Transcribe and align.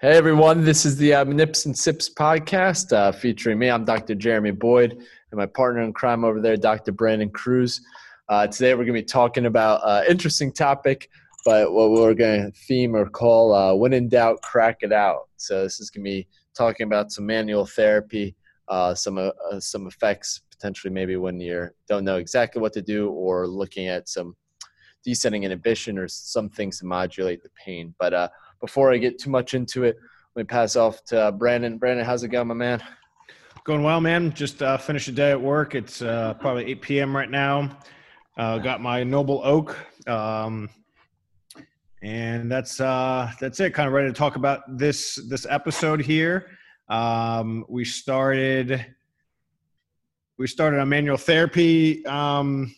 Hey 0.00 0.16
everyone, 0.16 0.64
this 0.64 0.86
is 0.86 0.96
the 0.96 1.12
uh, 1.12 1.24
Nips 1.24 1.66
and 1.66 1.76
Sips 1.76 2.08
podcast 2.08 2.92
uh, 2.92 3.10
featuring 3.10 3.58
me. 3.58 3.68
I'm 3.68 3.84
Dr. 3.84 4.14
Jeremy 4.14 4.52
Boyd 4.52 4.92
and 4.92 5.38
my 5.38 5.46
partner 5.46 5.82
in 5.82 5.92
crime 5.92 6.24
over 6.24 6.40
there, 6.40 6.56
Dr. 6.56 6.92
Brandon 6.92 7.28
Cruz. 7.28 7.80
Uh, 8.28 8.46
today 8.46 8.74
we're 8.74 8.84
going 8.84 8.94
to 8.94 9.02
be 9.02 9.02
talking 9.02 9.46
about 9.46 9.80
an 9.82 9.88
uh, 9.88 10.04
interesting 10.08 10.52
topic, 10.52 11.10
but 11.44 11.72
what 11.72 11.90
we're 11.90 12.14
going 12.14 12.44
to 12.44 12.56
theme 12.56 12.94
or 12.94 13.08
call 13.08 13.52
uh, 13.52 13.74
"When 13.74 13.92
in 13.92 14.08
Doubt, 14.08 14.40
Crack 14.40 14.82
It 14.82 14.92
Out." 14.92 15.30
So 15.36 15.64
this 15.64 15.80
is 15.80 15.90
going 15.90 16.04
to 16.04 16.10
be 16.10 16.28
talking 16.56 16.86
about 16.86 17.10
some 17.10 17.26
manual 17.26 17.66
therapy, 17.66 18.36
uh, 18.68 18.94
some 18.94 19.32
some 19.58 19.88
effects 19.88 20.42
potentially 20.52 20.92
maybe 20.92 21.16
when 21.16 21.40
you 21.40 21.70
don't 21.88 22.04
know 22.04 22.18
exactly 22.18 22.62
what 22.62 22.72
to 22.74 22.82
do, 22.82 23.10
or 23.10 23.48
looking 23.48 23.88
at 23.88 24.08
some 24.08 24.36
descending 25.04 25.42
inhibition 25.42 25.98
or 25.98 26.06
some 26.06 26.48
things 26.48 26.78
to 26.78 26.86
modulate 26.86 27.42
the 27.42 27.50
pain. 27.64 27.96
But 27.98 28.30
before 28.60 28.92
I 28.92 28.98
get 28.98 29.18
too 29.18 29.30
much 29.30 29.54
into 29.54 29.84
it, 29.84 29.96
let 30.34 30.42
me 30.42 30.46
pass 30.46 30.76
off 30.76 31.04
to 31.06 31.20
uh, 31.20 31.30
Brandon. 31.30 31.78
Brandon, 31.78 32.04
how's 32.04 32.22
it 32.22 32.28
going, 32.28 32.48
my 32.48 32.54
man? 32.54 32.82
Going 33.64 33.82
well, 33.82 34.00
man. 34.00 34.32
Just 34.32 34.62
uh, 34.62 34.78
finished 34.78 35.08
a 35.08 35.12
day 35.12 35.30
at 35.30 35.40
work. 35.40 35.74
It's 35.74 36.00
uh, 36.00 36.34
probably 36.34 36.66
8 36.66 36.82
p.m. 36.82 37.16
right 37.16 37.30
now. 37.30 37.78
Uh, 38.36 38.58
got 38.58 38.80
my 38.80 39.02
Noble 39.02 39.40
Oak, 39.42 39.76
um, 40.06 40.70
and 42.02 42.50
that's 42.50 42.80
uh, 42.80 43.32
that's 43.40 43.58
it. 43.58 43.74
Kind 43.74 43.88
of 43.88 43.92
ready 43.92 44.08
to 44.08 44.14
talk 44.14 44.36
about 44.36 44.60
this 44.78 45.16
this 45.28 45.44
episode 45.50 46.00
here. 46.00 46.50
Um, 46.88 47.66
we 47.68 47.84
started 47.84 48.86
we 50.38 50.46
started 50.46 50.78
a 50.78 50.86
manual 50.86 51.16
therapy 51.16 52.06
um, 52.06 52.72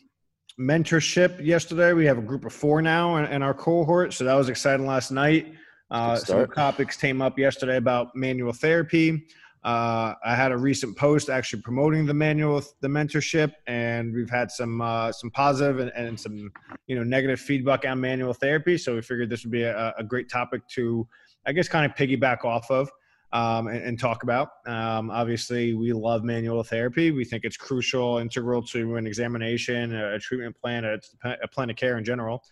mentorship 0.58 1.44
yesterday. 1.44 1.92
We 1.92 2.06
have 2.06 2.16
a 2.16 2.22
group 2.22 2.46
of 2.46 2.54
four 2.54 2.80
now 2.80 3.16
in, 3.16 3.26
in 3.26 3.42
our 3.42 3.54
cohort, 3.54 4.14
so 4.14 4.24
that 4.24 4.34
was 4.34 4.48
exciting 4.48 4.86
last 4.86 5.10
night. 5.10 5.52
Uh, 5.90 6.16
some 6.16 6.46
topics 6.48 6.96
came 6.96 7.20
up 7.20 7.38
yesterday 7.38 7.76
about 7.76 8.14
manual 8.14 8.52
therapy. 8.52 9.26
Uh, 9.62 10.14
I 10.24 10.34
had 10.34 10.52
a 10.52 10.56
recent 10.56 10.96
post 10.96 11.28
actually 11.28 11.60
promoting 11.60 12.06
the 12.06 12.14
manual, 12.14 12.62
the 12.80 12.88
mentorship, 12.88 13.52
and 13.66 14.14
we've 14.14 14.30
had 14.30 14.50
some 14.50 14.80
uh, 14.80 15.12
some 15.12 15.30
positive 15.30 15.80
and, 15.80 15.92
and, 15.94 16.18
some 16.18 16.50
you 16.86 16.96
know 16.96 17.02
negative 17.02 17.40
feedback 17.40 17.84
on 17.84 18.00
manual 18.00 18.32
therapy. 18.32 18.78
So 18.78 18.94
we 18.94 19.02
figured 19.02 19.28
this 19.28 19.44
would 19.44 19.52
be 19.52 19.64
a, 19.64 19.94
a 19.98 20.04
great 20.04 20.30
topic 20.30 20.66
to, 20.68 21.06
I 21.46 21.52
guess, 21.52 21.68
kind 21.68 21.84
of 21.84 21.94
piggyback 21.94 22.44
off 22.46 22.70
of 22.70 22.90
um, 23.32 23.66
and, 23.66 23.82
and, 23.84 23.98
talk 23.98 24.22
about. 24.22 24.48
Um, 24.66 25.10
obviously, 25.10 25.74
we 25.74 25.92
love 25.92 26.24
manual 26.24 26.62
therapy. 26.62 27.10
We 27.10 27.26
think 27.26 27.44
it's 27.44 27.58
crucial, 27.58 28.16
integral 28.16 28.62
to 28.68 28.96
an 28.96 29.06
examination, 29.06 29.94
a, 29.94 30.14
a 30.14 30.18
treatment 30.18 30.56
plan, 30.56 30.86
a, 30.86 30.98
a, 31.42 31.48
plan 31.48 31.68
of 31.68 31.76
care 31.76 31.98
in 31.98 32.04
general. 32.04 32.42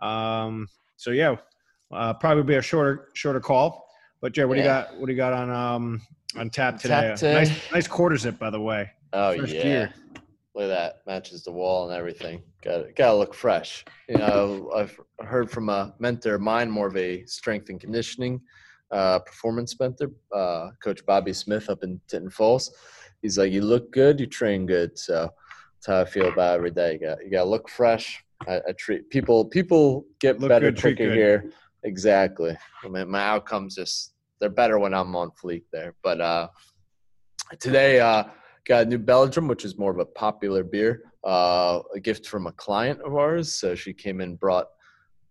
Um, 0.00 0.68
so 0.96 1.12
yeah, 1.12 1.36
uh, 1.92 2.14
probably 2.14 2.42
be 2.42 2.54
a 2.56 2.62
shorter 2.62 3.08
shorter 3.14 3.40
call. 3.40 3.88
But 4.20 4.32
Jay, 4.32 4.44
what 4.44 4.58
yeah. 4.58 4.62
do 4.62 4.68
you 4.68 4.74
got? 4.74 5.00
What 5.00 5.06
do 5.06 5.12
you 5.12 5.16
got 5.16 5.32
on 5.32 5.50
um 5.50 6.02
on 6.36 6.50
tap 6.50 6.78
today? 6.78 7.08
Tap 7.08 7.16
today. 7.16 7.34
Nice 7.34 7.72
nice 7.72 7.86
quarter 7.86 8.16
zip, 8.16 8.38
by 8.38 8.50
the 8.50 8.60
way. 8.60 8.90
Oh 9.12 9.36
First 9.36 9.54
yeah. 9.54 9.64
Year. 9.64 9.94
Look 10.54 10.64
at 10.64 10.68
that. 10.68 10.94
Matches 11.06 11.44
the 11.44 11.52
wall 11.52 11.88
and 11.88 11.96
everything. 11.96 12.42
Got 12.62 12.94
got 12.96 13.12
to 13.12 13.16
look 13.16 13.34
fresh. 13.34 13.84
You 14.08 14.18
know, 14.18 14.72
I've 14.74 14.98
heard 15.20 15.50
from 15.50 15.68
a 15.68 15.94
mentor 16.00 16.34
of 16.34 16.40
mine, 16.40 16.68
more 16.68 16.88
of 16.88 16.96
a 16.96 17.24
strength 17.26 17.68
and 17.68 17.80
conditioning 17.80 18.40
uh, 18.90 19.20
performance 19.20 19.78
mentor, 19.78 20.10
uh, 20.34 20.70
Coach 20.82 21.04
Bobby 21.06 21.32
Smith 21.32 21.70
up 21.70 21.84
in 21.84 22.00
Tinton 22.08 22.30
Falls. 22.30 22.74
He's 23.22 23.38
like, 23.38 23.52
you 23.52 23.62
look 23.62 23.92
good, 23.92 24.18
you 24.18 24.26
train 24.26 24.66
good. 24.66 24.98
So 24.98 25.30
that's 25.74 25.86
how 25.86 26.00
I 26.00 26.04
feel 26.04 26.28
about 26.28 26.56
every 26.56 26.70
day. 26.70 26.94
You 26.94 26.98
got 26.98 27.24
you 27.24 27.30
got 27.30 27.44
to 27.44 27.50
look 27.50 27.68
fresh. 27.68 28.22
I, 28.46 28.60
I, 28.68 28.72
treat 28.78 29.10
people. 29.10 29.44
People 29.44 30.06
get 30.20 30.38
look 30.38 30.48
better 30.48 30.70
good, 30.70 30.80
quicker 30.80 31.12
here 31.12 31.50
Exactly. 31.84 32.56
I 32.84 32.88
mean, 32.88 33.10
my 33.10 33.22
outcomes 33.22 33.76
just 33.76 34.14
they're 34.40 34.48
better 34.48 34.78
when 34.78 34.94
I'm 34.94 35.14
on 35.16 35.30
fleek 35.30 35.64
there. 35.72 35.94
But 36.02 36.20
uh, 36.20 36.48
today, 37.58 38.00
uh, 38.00 38.24
got 38.66 38.88
new 38.88 38.98
Belgium, 38.98 39.48
which 39.48 39.64
is 39.64 39.78
more 39.78 39.90
of 39.90 39.98
a 39.98 40.04
popular 40.04 40.62
beer. 40.62 41.02
Uh, 41.24 41.80
a 41.94 42.00
gift 42.00 42.26
from 42.26 42.46
a 42.46 42.52
client 42.52 43.00
of 43.00 43.16
ours. 43.16 43.52
So 43.52 43.74
she 43.74 43.92
came 43.92 44.20
in, 44.20 44.36
brought 44.36 44.68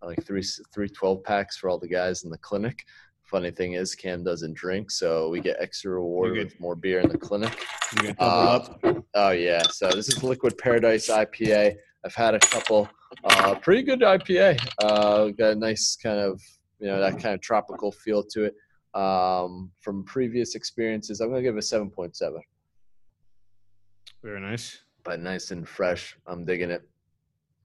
like 0.02 0.24
three 0.24 0.44
three 0.74 0.88
twelve 0.88 1.24
packs 1.24 1.56
for 1.56 1.68
all 1.68 1.78
the 1.78 1.88
guys 1.88 2.24
in 2.24 2.30
the 2.30 2.38
clinic. 2.38 2.84
Funny 3.24 3.50
thing 3.50 3.74
is, 3.74 3.94
Cam 3.94 4.24
doesn't 4.24 4.54
drink, 4.54 4.90
so 4.90 5.28
we 5.28 5.40
get 5.40 5.58
extra 5.60 5.92
reward 5.92 6.32
with 6.32 6.58
more 6.60 6.74
beer 6.74 7.00
in 7.00 7.10
the 7.10 7.18
clinic. 7.18 7.62
Uh, 8.18 8.60
oh 9.14 9.30
yeah, 9.30 9.62
so 9.70 9.90
this 9.90 10.08
is 10.08 10.22
Liquid 10.22 10.56
Paradise 10.56 11.08
IPA. 11.08 11.74
I've 12.04 12.14
had 12.14 12.34
a 12.34 12.38
couple. 12.38 12.88
Uh, 13.24 13.54
pretty 13.56 13.82
good 13.82 14.00
IPA. 14.00 14.58
Uh, 14.82 15.28
got 15.28 15.52
a 15.52 15.54
nice 15.54 15.96
kind 15.96 16.18
of 16.18 16.40
you 16.78 16.86
know 16.86 17.00
that 17.00 17.12
kind 17.20 17.34
of 17.34 17.40
tropical 17.40 17.92
feel 17.92 18.22
to 18.22 18.44
it. 18.44 18.54
Um, 18.94 19.70
from 19.80 20.04
previous 20.04 20.54
experiences, 20.54 21.20
I'm 21.20 21.30
gonna 21.30 21.42
give 21.42 21.56
it 21.56 21.58
a 21.58 21.62
seven 21.62 21.90
point 21.90 22.16
seven. 22.16 22.40
Very 24.22 24.40
nice. 24.40 24.78
But 25.04 25.20
nice 25.20 25.50
and 25.50 25.68
fresh. 25.68 26.16
I'm 26.26 26.44
digging 26.44 26.70
it. 26.70 26.82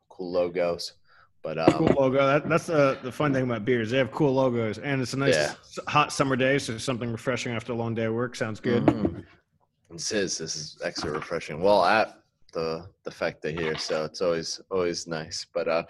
Cool 0.09 0.31
logos. 0.31 0.93
But 1.41 1.57
um, 1.57 1.73
cool 1.73 1.87
logo. 1.99 2.25
That, 2.25 2.47
that's 2.47 2.67
the 2.67 2.97
the 3.03 3.11
fun 3.11 3.33
thing 3.33 3.43
about 3.43 3.65
beers. 3.65 3.91
They 3.91 3.97
have 3.97 4.11
cool 4.11 4.33
logos, 4.33 4.77
and 4.77 5.01
it's 5.01 5.13
a 5.13 5.17
nice 5.17 5.35
yeah. 5.35 5.53
hot 5.87 6.13
summer 6.13 6.35
day, 6.35 6.57
so 6.57 6.77
something 6.77 7.11
refreshing 7.11 7.53
after 7.53 7.73
a 7.73 7.75
long 7.75 7.93
day 7.93 8.05
of 8.05 8.13
work 8.13 8.35
sounds 8.35 8.59
good. 8.59 8.85
Mm-hmm. 8.85 9.19
This 9.91 10.11
is 10.11 10.37
this 10.37 10.55
is 10.55 10.77
extra 10.83 11.11
refreshing. 11.11 11.61
Well, 11.61 11.83
at 11.83 12.22
the 12.53 12.87
the 13.03 13.11
factor 13.11 13.49
here, 13.49 13.77
so 13.77 14.05
it's 14.05 14.21
always 14.21 14.61
always 14.71 15.07
nice. 15.07 15.45
But 15.53 15.67
uh, 15.67 15.83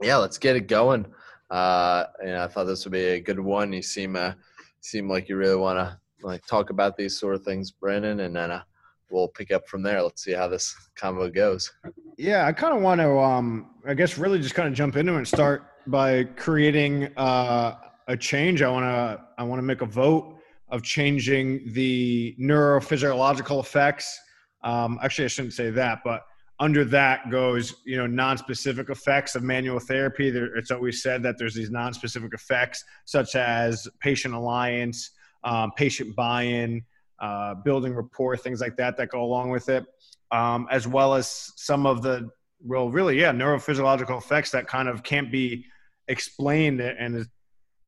yeah, 0.00 0.16
let's 0.16 0.38
get 0.38 0.56
it 0.56 0.68
going. 0.68 1.06
Uh, 1.50 2.04
and 2.22 2.36
I 2.36 2.46
thought 2.46 2.64
this 2.64 2.84
would 2.84 2.92
be 2.92 3.04
a 3.04 3.20
good 3.20 3.40
one. 3.40 3.72
You 3.72 3.82
seem 3.82 4.16
uh, 4.16 4.32
seem 4.80 5.08
like 5.08 5.28
you 5.28 5.36
really 5.36 5.56
want 5.56 5.78
to 5.78 5.98
like 6.22 6.46
talk 6.46 6.70
about 6.70 6.96
these 6.96 7.18
sort 7.18 7.34
of 7.34 7.44
things, 7.44 7.70
Brandon, 7.70 8.20
and 8.20 8.34
then 8.34 8.50
uh, 8.50 8.62
we'll 9.10 9.28
pick 9.28 9.50
up 9.50 9.66
from 9.68 9.82
there. 9.82 10.02
Let's 10.02 10.22
see 10.22 10.32
how 10.32 10.48
this 10.48 10.74
combo 10.94 11.28
goes. 11.28 11.72
Yeah, 12.16 12.46
I 12.46 12.52
kind 12.52 12.76
of 12.76 12.82
want 12.82 13.00
to, 13.00 13.18
um, 13.18 13.70
I 13.86 13.94
guess, 13.94 14.18
really 14.18 14.40
just 14.40 14.54
kind 14.54 14.68
of 14.68 14.74
jump 14.74 14.96
into 14.96 15.14
it 15.14 15.18
and 15.18 15.28
start 15.28 15.64
by 15.86 16.24
creating 16.24 17.08
uh, 17.16 17.76
a 18.08 18.16
change. 18.16 18.62
I 18.62 18.68
want 18.68 18.84
to, 18.84 19.24
I 19.38 19.42
want 19.42 19.58
to 19.58 19.62
make 19.62 19.80
a 19.80 19.86
vote 19.86 20.36
of 20.68 20.82
changing 20.82 21.72
the 21.72 22.36
neurophysiological 22.38 23.58
effects 23.58 24.20
um, 24.62 24.98
actually, 25.02 25.24
I 25.26 25.28
shouldn't 25.28 25.54
say 25.54 25.70
that, 25.70 26.00
but 26.04 26.22
under 26.58 26.84
that 26.84 27.30
goes, 27.30 27.74
you 27.86 27.96
know, 27.96 28.06
non-specific 28.06 28.90
effects 28.90 29.34
of 29.34 29.42
manual 29.42 29.80
therapy. 29.80 30.30
There, 30.30 30.54
it's 30.56 30.70
always 30.70 31.02
said 31.02 31.22
that 31.22 31.38
there's 31.38 31.54
these 31.54 31.70
non-specific 31.70 32.34
effects 32.34 32.84
such 33.06 33.34
as 33.34 33.88
patient 34.00 34.34
alliance, 34.34 35.10
um, 35.42 35.72
patient 35.76 36.14
buy-in, 36.14 36.84
uh, 37.18 37.54
building 37.54 37.94
rapport, 37.94 38.36
things 38.36 38.60
like 38.60 38.76
that 38.76 38.98
that 38.98 39.08
go 39.08 39.22
along 39.22 39.50
with 39.50 39.70
it, 39.70 39.86
um, 40.30 40.68
as 40.70 40.86
well 40.86 41.14
as 41.14 41.50
some 41.56 41.86
of 41.86 42.02
the 42.02 42.28
well, 42.62 42.90
really, 42.90 43.18
yeah, 43.18 43.32
neurophysiological 43.32 44.18
effects 44.18 44.50
that 44.50 44.68
kind 44.68 44.88
of 44.88 45.02
can't 45.02 45.32
be 45.32 45.64
explained 46.08 46.80
and 46.80 47.14
the 47.14 47.26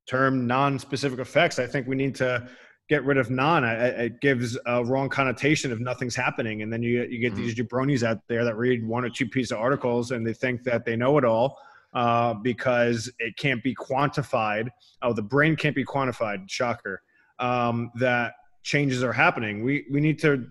term 0.09 0.47
non-specific 0.47 1.19
effects. 1.19 1.59
I 1.59 1.67
think 1.67 1.87
we 1.87 1.97
need 1.97 2.15
to 2.17 2.49
get 2.89 3.05
rid 3.05 3.17
of 3.17 3.31
non, 3.31 3.65
it, 3.65 4.21
gives 4.21 4.59
a 4.67 4.85
wrong 4.85 5.09
connotation 5.09 5.73
of 5.73 5.81
nothing's 5.81 6.17
happening. 6.17 6.63
And 6.63 6.73
then 6.73 6.83
you, 6.83 7.05
you 7.05 7.19
get 7.19 7.33
mm-hmm. 7.33 7.43
these 7.43 7.55
jabronis 7.55 8.03
out 8.03 8.19
there 8.29 8.45
that 8.45 8.57
read 8.57 8.87
one 8.87 9.05
or 9.05 9.11
two 9.11 9.29
pieces 9.29 9.53
of 9.53 9.59
articles 9.59 10.11
and 10.11 10.27
they 10.27 10.35
think 10.35 10.63
that 10.65 10.85
they 10.85 10.97
know 10.97 11.17
it 11.19 11.25
all 11.25 11.59
uh, 11.95 12.35
because 12.35 13.11
it 13.19 13.37
can't 13.37 13.63
be 13.63 13.75
quantified. 13.75 14.69
Oh, 15.03 15.13
the 15.13 15.23
brain 15.23 15.57
can't 15.57 15.77
be 15.77 15.85
quantified. 15.85 16.49
Shocker. 16.51 17.03
Um, 17.39 17.91
that 17.97 18.35
changes 18.63 19.03
are 19.03 19.13
happening. 19.13 19.65
We, 19.65 19.87
we 19.91 20.01
need 20.01 20.19
to 20.21 20.47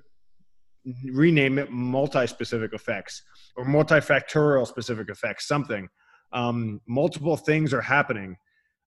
rename 1.12 1.60
it 1.60 1.72
multi-specific 1.72 2.74
effects 2.74 3.22
or 3.56 3.66
multifactorial 3.66 4.68
specific 4.68 5.10
effects, 5.10 5.48
something. 5.48 5.88
Um, 6.34 6.82
multiple 6.88 7.38
things 7.38 7.74
are 7.74 7.82
happening 7.82 8.38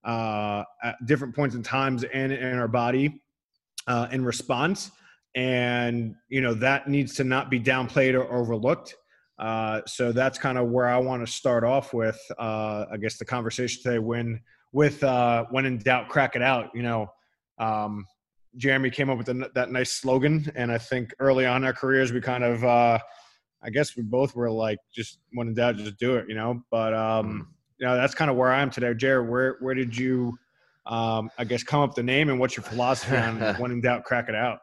uh, 0.05 0.65
at 0.83 0.97
different 1.07 1.35
points 1.35 1.55
in 1.55 1.63
times 1.63 2.05
and 2.05 2.33
in 2.33 2.59
our 2.59 2.69
body 2.69 3.21
uh, 3.87 4.09
in 4.13 4.25
response. 4.25 4.91
And, 5.35 6.15
you 6.29 6.41
know, 6.41 6.55
that 6.55 6.89
needs 6.89 7.15
to 7.15 7.25
not 7.25 7.51
be 7.51 7.59
downplayed 7.59 8.15
or 8.15 8.33
overlooked. 8.33 8.95
Uh, 9.39 9.81
so 9.87 10.13
that's 10.13 10.39
kind 10.39 10.59
of 10.59 10.69
where 10.69 10.87
I 10.87 10.97
want 10.99 11.27
to 11.27 11.33
start 11.33 11.65
off 11.65 11.93
with, 11.93 12.21
uh, 12.39 12.85
I 12.93 12.97
guess, 12.99 13.19
the 13.19 13.25
conversation 13.25 13.83
today. 13.83 13.99
When 13.99 14.41
with 14.75 15.03
uh, 15.03 15.47
when 15.51 15.65
in 15.65 15.79
doubt, 15.79 16.09
crack 16.09 16.37
it 16.37 16.43
out. 16.43 16.71
You 16.75 16.83
know, 16.83 17.07
um, 17.59 18.07
Jeremy 18.57 18.91
came 18.91 19.09
up 19.09 19.17
with 19.17 19.29
a, 19.29 19.51
that 19.55 19.71
nice 19.71 19.93
slogan, 19.93 20.53
and 20.55 20.71
I 20.71 20.79
think 20.79 21.15
early 21.21 21.47
on 21.47 21.59
in 21.59 21.65
our 21.65 21.73
careers, 21.73 22.13
we 22.13 22.21
kind 22.21 22.45
of, 22.45 22.63
uh, 22.65 22.99
I 23.63 23.71
guess, 23.71 23.97
we 23.97 24.03
both 24.03 24.37
were 24.37 24.51
like, 24.51 24.79
just 24.93 25.19
when 25.33 25.49
in 25.49 25.55
doubt, 25.55 25.77
just 25.77 25.97
do 25.97 26.17
it. 26.17 26.27
You 26.29 26.35
know, 26.35 26.63
but 26.71 26.93
um, 26.93 27.27
mm. 27.27 27.55
you 27.79 27.87
know, 27.87 27.97
that's 27.97 28.15
kind 28.15 28.31
of 28.31 28.37
where 28.37 28.53
I 28.53 28.61
am 28.61 28.71
today. 28.71 28.93
Jared, 28.95 29.29
where 29.29 29.57
where 29.61 29.75
did 29.75 29.97
you? 29.97 30.37
Um, 30.87 31.31
I 31.39 31.45
guess 31.45 31.63
come 31.63 31.81
up 31.81 31.95
the 31.95 32.03
name 32.03 32.29
and 32.29 32.39
what's 32.39 32.57
your 32.57 32.65
philosophy 32.65 33.17
on 33.17 33.41
when 33.59 33.71
in 33.71 33.81
doubt, 33.81 34.05
crack 34.05 34.29
it 34.29 34.35
out? 34.35 34.59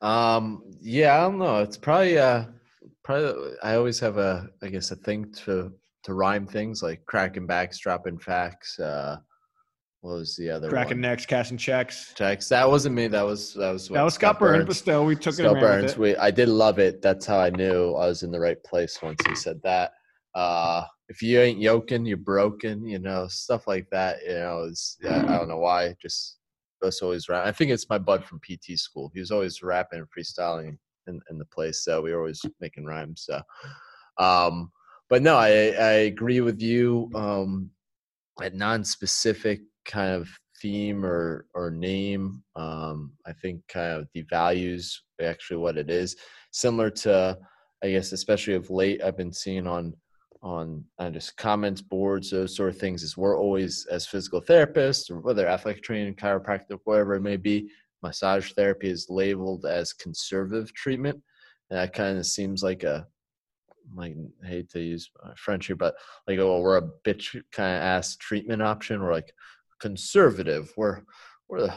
Um, 0.00 0.62
yeah, 0.80 1.16
I 1.16 1.20
don't 1.22 1.38
know. 1.38 1.62
It's 1.62 1.76
probably, 1.76 2.18
uh, 2.18 2.44
probably, 3.02 3.52
I 3.62 3.74
always 3.76 3.98
have 4.00 4.18
a, 4.18 4.48
I 4.62 4.68
guess 4.68 4.90
a 4.90 4.96
thing 4.96 5.32
to, 5.44 5.72
to 6.04 6.14
rhyme 6.14 6.46
things 6.46 6.82
like 6.82 7.04
cracking 7.06 7.46
backs, 7.46 7.78
dropping 7.78 8.18
facts, 8.18 8.78
uh, 8.78 9.16
what 10.02 10.18
was 10.18 10.36
the 10.36 10.48
other 10.50 10.68
Cracking 10.68 10.98
one? 10.98 11.00
necks, 11.00 11.26
cashing 11.26 11.56
checks. 11.56 12.12
Checks. 12.14 12.48
That 12.48 12.68
wasn't 12.68 12.94
me. 12.94 13.08
That 13.08 13.22
was 13.22 13.54
that 13.54 13.72
was 13.72 13.88
That 13.88 14.02
was 14.02 14.14
Scott 14.14 14.38
Burns, 14.38 14.64
but 14.64 14.76
still, 14.76 15.04
we 15.04 15.16
took 15.16 15.32
it 15.32 15.38
Scott 15.38 15.46
and 15.46 15.54
with 15.54 15.62
Burns. 15.62 15.92
it. 15.92 15.98
We 15.98 16.16
I 16.16 16.30
did 16.30 16.48
love 16.48 16.78
it. 16.78 17.02
That's 17.02 17.26
how 17.26 17.40
I 17.40 17.50
knew 17.50 17.92
I 17.94 18.06
was 18.06 18.22
in 18.22 18.30
the 18.30 18.38
right 18.38 18.62
place 18.62 19.00
once 19.02 19.18
he 19.26 19.34
said 19.34 19.60
that. 19.64 19.94
Uh, 20.36 20.84
if 21.08 21.22
you 21.22 21.40
ain't 21.40 21.58
yoking, 21.58 22.04
you're 22.04 22.16
broken. 22.18 22.86
You 22.86 22.98
know 22.98 23.26
stuff 23.26 23.66
like 23.66 23.88
that. 23.90 24.18
You 24.22 24.34
know, 24.34 24.62
is 24.64 24.96
yeah, 25.02 25.24
I 25.26 25.38
don't 25.38 25.48
know 25.48 25.58
why. 25.58 25.94
Just 26.00 26.38
that's 26.80 27.02
always 27.02 27.28
rap. 27.28 27.46
I 27.46 27.52
think 27.52 27.70
it's 27.70 27.88
my 27.88 27.98
bud 27.98 28.24
from 28.24 28.40
PT 28.40 28.78
school. 28.78 29.10
He 29.14 29.20
was 29.20 29.30
always 29.30 29.62
rapping 29.62 29.98
and 30.00 30.08
freestyling 30.08 30.76
in, 31.06 31.20
in 31.30 31.38
the 31.38 31.46
place, 31.46 31.82
so 31.82 32.02
we 32.02 32.12
were 32.12 32.20
always 32.20 32.42
making 32.60 32.84
rhymes. 32.84 33.26
So, 33.26 33.40
um, 34.18 34.70
but 35.08 35.22
no, 35.22 35.36
I 35.36 35.48
I 35.48 35.92
agree 36.12 36.42
with 36.42 36.60
you. 36.60 37.10
Um, 37.14 37.70
a 38.40 38.50
non-specific 38.50 39.60
kind 39.84 40.12
of 40.12 40.28
theme 40.60 41.04
or 41.04 41.46
or 41.54 41.70
name 41.70 42.42
um, 42.56 43.12
i 43.26 43.32
think 43.32 43.60
kind 43.68 43.92
of 43.92 44.08
devalues 44.16 44.94
actually 45.22 45.56
what 45.56 45.76
it 45.76 45.90
is 45.90 46.16
similar 46.50 46.90
to 46.90 47.36
i 47.82 47.90
guess 47.90 48.12
especially 48.12 48.54
of 48.54 48.70
late 48.70 49.02
i've 49.02 49.16
been 49.16 49.32
seeing 49.32 49.66
on 49.66 49.94
on 50.46 50.84
just 51.12 51.36
comments 51.36 51.82
boards 51.82 52.30
those 52.30 52.54
sort 52.54 52.68
of 52.68 52.78
things 52.78 53.02
is 53.02 53.16
we're 53.16 53.38
always 53.38 53.86
as 53.90 54.06
physical 54.06 54.40
therapists 54.40 55.10
or 55.10 55.20
whether 55.20 55.46
athletic 55.46 55.82
training 55.82 56.14
chiropractic 56.14 56.78
whatever 56.84 57.14
it 57.14 57.20
may 57.20 57.36
be 57.36 57.68
massage 58.02 58.52
therapy 58.52 58.88
is 58.88 59.10
labeled 59.10 59.66
as 59.66 59.92
conservative 59.92 60.72
treatment 60.72 61.20
and 61.70 61.78
that 61.78 61.92
kind 61.92 62.16
of 62.16 62.26
seems 62.26 62.62
like 62.62 62.84
a 62.84 63.06
like 63.94 64.16
I 64.44 64.46
hate 64.48 64.70
to 64.70 64.80
use 64.80 65.10
uh, 65.24 65.30
French 65.36 65.66
here, 65.66 65.76
but 65.76 65.94
like, 66.26 66.38
oh, 66.38 66.60
we're 66.60 66.78
a 66.78 66.88
bitch 67.04 67.40
kind 67.52 67.76
of 67.76 67.82
ass 67.82 68.16
treatment 68.16 68.62
option. 68.62 69.00
We're 69.00 69.12
like 69.12 69.32
conservative. 69.80 70.72
We're 70.76 71.02
we're 71.48 71.62
the, 71.62 71.74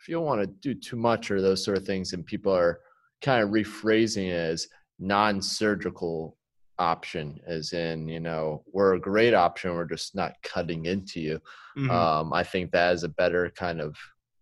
if 0.00 0.08
you 0.08 0.20
want 0.20 0.42
to 0.42 0.46
do 0.46 0.74
too 0.74 0.96
much 0.96 1.30
or 1.30 1.40
those 1.40 1.64
sort 1.64 1.78
of 1.78 1.86
things, 1.86 2.12
and 2.12 2.26
people 2.26 2.52
are 2.52 2.80
kind 3.22 3.42
of 3.42 3.50
rephrasing 3.50 4.28
it 4.28 4.32
as 4.32 4.68
non-surgical 4.98 6.36
option, 6.78 7.40
as 7.46 7.72
in 7.72 8.08
you 8.08 8.20
know 8.20 8.62
we're 8.72 8.94
a 8.94 9.00
great 9.00 9.34
option. 9.34 9.74
We're 9.74 9.84
just 9.84 10.14
not 10.14 10.34
cutting 10.42 10.86
into 10.86 11.20
you. 11.20 11.40
Mhm. 11.76 11.90
Um, 11.90 12.32
I 12.32 12.42
think 12.42 12.70
that 12.72 12.94
is 12.94 13.04
a 13.04 13.08
better 13.08 13.50
kind 13.50 13.80
of 13.80 13.96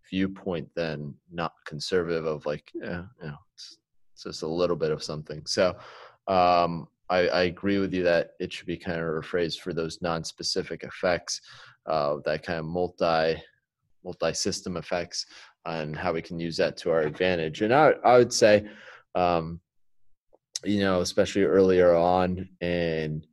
viewpoint 0.09 0.69
than 0.75 1.13
not 1.31 1.53
conservative 1.65 2.25
of 2.25 2.45
like 2.45 2.71
yeah, 2.73 3.03
you 3.21 3.27
know, 3.27 3.37
it's, 3.53 3.77
it's 4.13 4.23
just 4.23 4.43
a 4.43 4.47
little 4.47 4.75
bit 4.75 4.91
of 4.91 5.03
something. 5.03 5.45
So 5.45 5.75
um, 6.27 6.87
I, 7.09 7.27
I 7.27 7.43
agree 7.43 7.79
with 7.79 7.93
you 7.93 8.03
that 8.03 8.31
it 8.39 8.51
should 8.51 8.67
be 8.67 8.77
kind 8.77 8.99
of 8.99 9.05
rephrased 9.05 9.59
for 9.59 9.73
those 9.73 10.01
non-specific 10.01 10.83
effects, 10.83 11.41
uh, 11.85 12.17
that 12.25 12.43
kind 12.43 12.59
of 12.59 12.65
multi 12.65 13.41
multi-system 14.03 14.77
effects, 14.77 15.25
and 15.65 15.95
how 15.95 16.13
we 16.13 16.21
can 16.21 16.39
use 16.39 16.57
that 16.57 16.77
to 16.77 16.91
our 16.91 17.01
advantage. 17.01 17.61
And 17.61 17.73
I 17.73 17.93
I 18.03 18.17
would 18.17 18.33
say, 18.33 18.67
um, 19.15 19.59
you 20.63 20.79
know, 20.79 21.01
especially 21.01 21.43
earlier 21.43 21.95
on, 21.95 22.49
and 22.61 23.25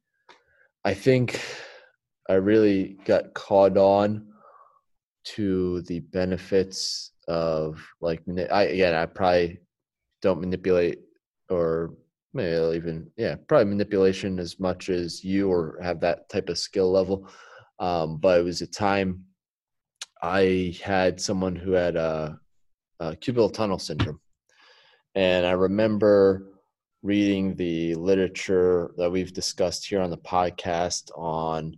I 0.84 0.94
think 0.94 1.40
I 2.28 2.34
really 2.34 2.98
got 3.04 3.34
caught 3.34 3.76
on 3.76 4.32
to 5.24 5.82
the 5.82 6.00
benefits 6.00 7.12
of 7.28 7.84
like 8.00 8.22
I 8.50 8.64
again 8.64 8.94
I 8.94 9.06
probably 9.06 9.60
don't 10.20 10.40
manipulate 10.40 10.98
or 11.48 11.94
maybe 12.34 12.76
even 12.76 13.10
yeah 13.16 13.36
probably 13.46 13.66
manipulation 13.66 14.38
as 14.38 14.58
much 14.58 14.88
as 14.88 15.22
you 15.22 15.50
or 15.50 15.78
have 15.82 16.00
that 16.00 16.28
type 16.28 16.48
of 16.48 16.58
skill 16.58 16.90
level 16.90 17.28
um, 17.78 18.16
but 18.18 18.40
it 18.40 18.42
was 18.42 18.62
a 18.62 18.66
time 18.66 19.24
i 20.22 20.74
had 20.82 21.20
someone 21.20 21.54
who 21.54 21.72
had 21.72 21.96
a, 21.96 22.38
a 23.00 23.16
cubital 23.16 23.52
tunnel 23.52 23.78
syndrome. 23.78 24.20
And 25.14 25.44
i 25.44 25.52
remember 25.52 26.51
reading 27.02 27.54
the 27.56 27.94
literature 27.96 28.92
that 28.96 29.10
we've 29.10 29.32
discussed 29.32 29.86
here 29.86 30.00
on 30.00 30.10
the 30.10 30.18
podcast 30.18 31.10
on 31.16 31.76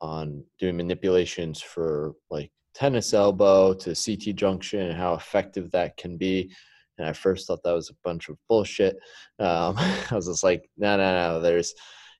on 0.00 0.44
doing 0.58 0.76
manipulations 0.76 1.60
for 1.60 2.14
like 2.30 2.50
tennis 2.74 3.14
elbow 3.14 3.72
to 3.72 3.94
ct 3.94 4.36
junction 4.36 4.80
and 4.80 4.98
how 4.98 5.14
effective 5.14 5.70
that 5.70 5.96
can 5.96 6.18
be 6.18 6.50
and 6.98 7.06
I 7.06 7.12
first 7.12 7.46
thought 7.46 7.62
that 7.62 7.74
was 7.74 7.90
a 7.90 7.96
bunch 8.04 8.28
of 8.28 8.38
bullshit. 8.48 8.96
Um, 9.38 9.76
I 9.78 10.08
was 10.12 10.26
just 10.26 10.44
like, 10.44 10.68
no, 10.76 10.96
no, 10.96 11.14
no. 11.14 11.40
There's, 11.40 11.74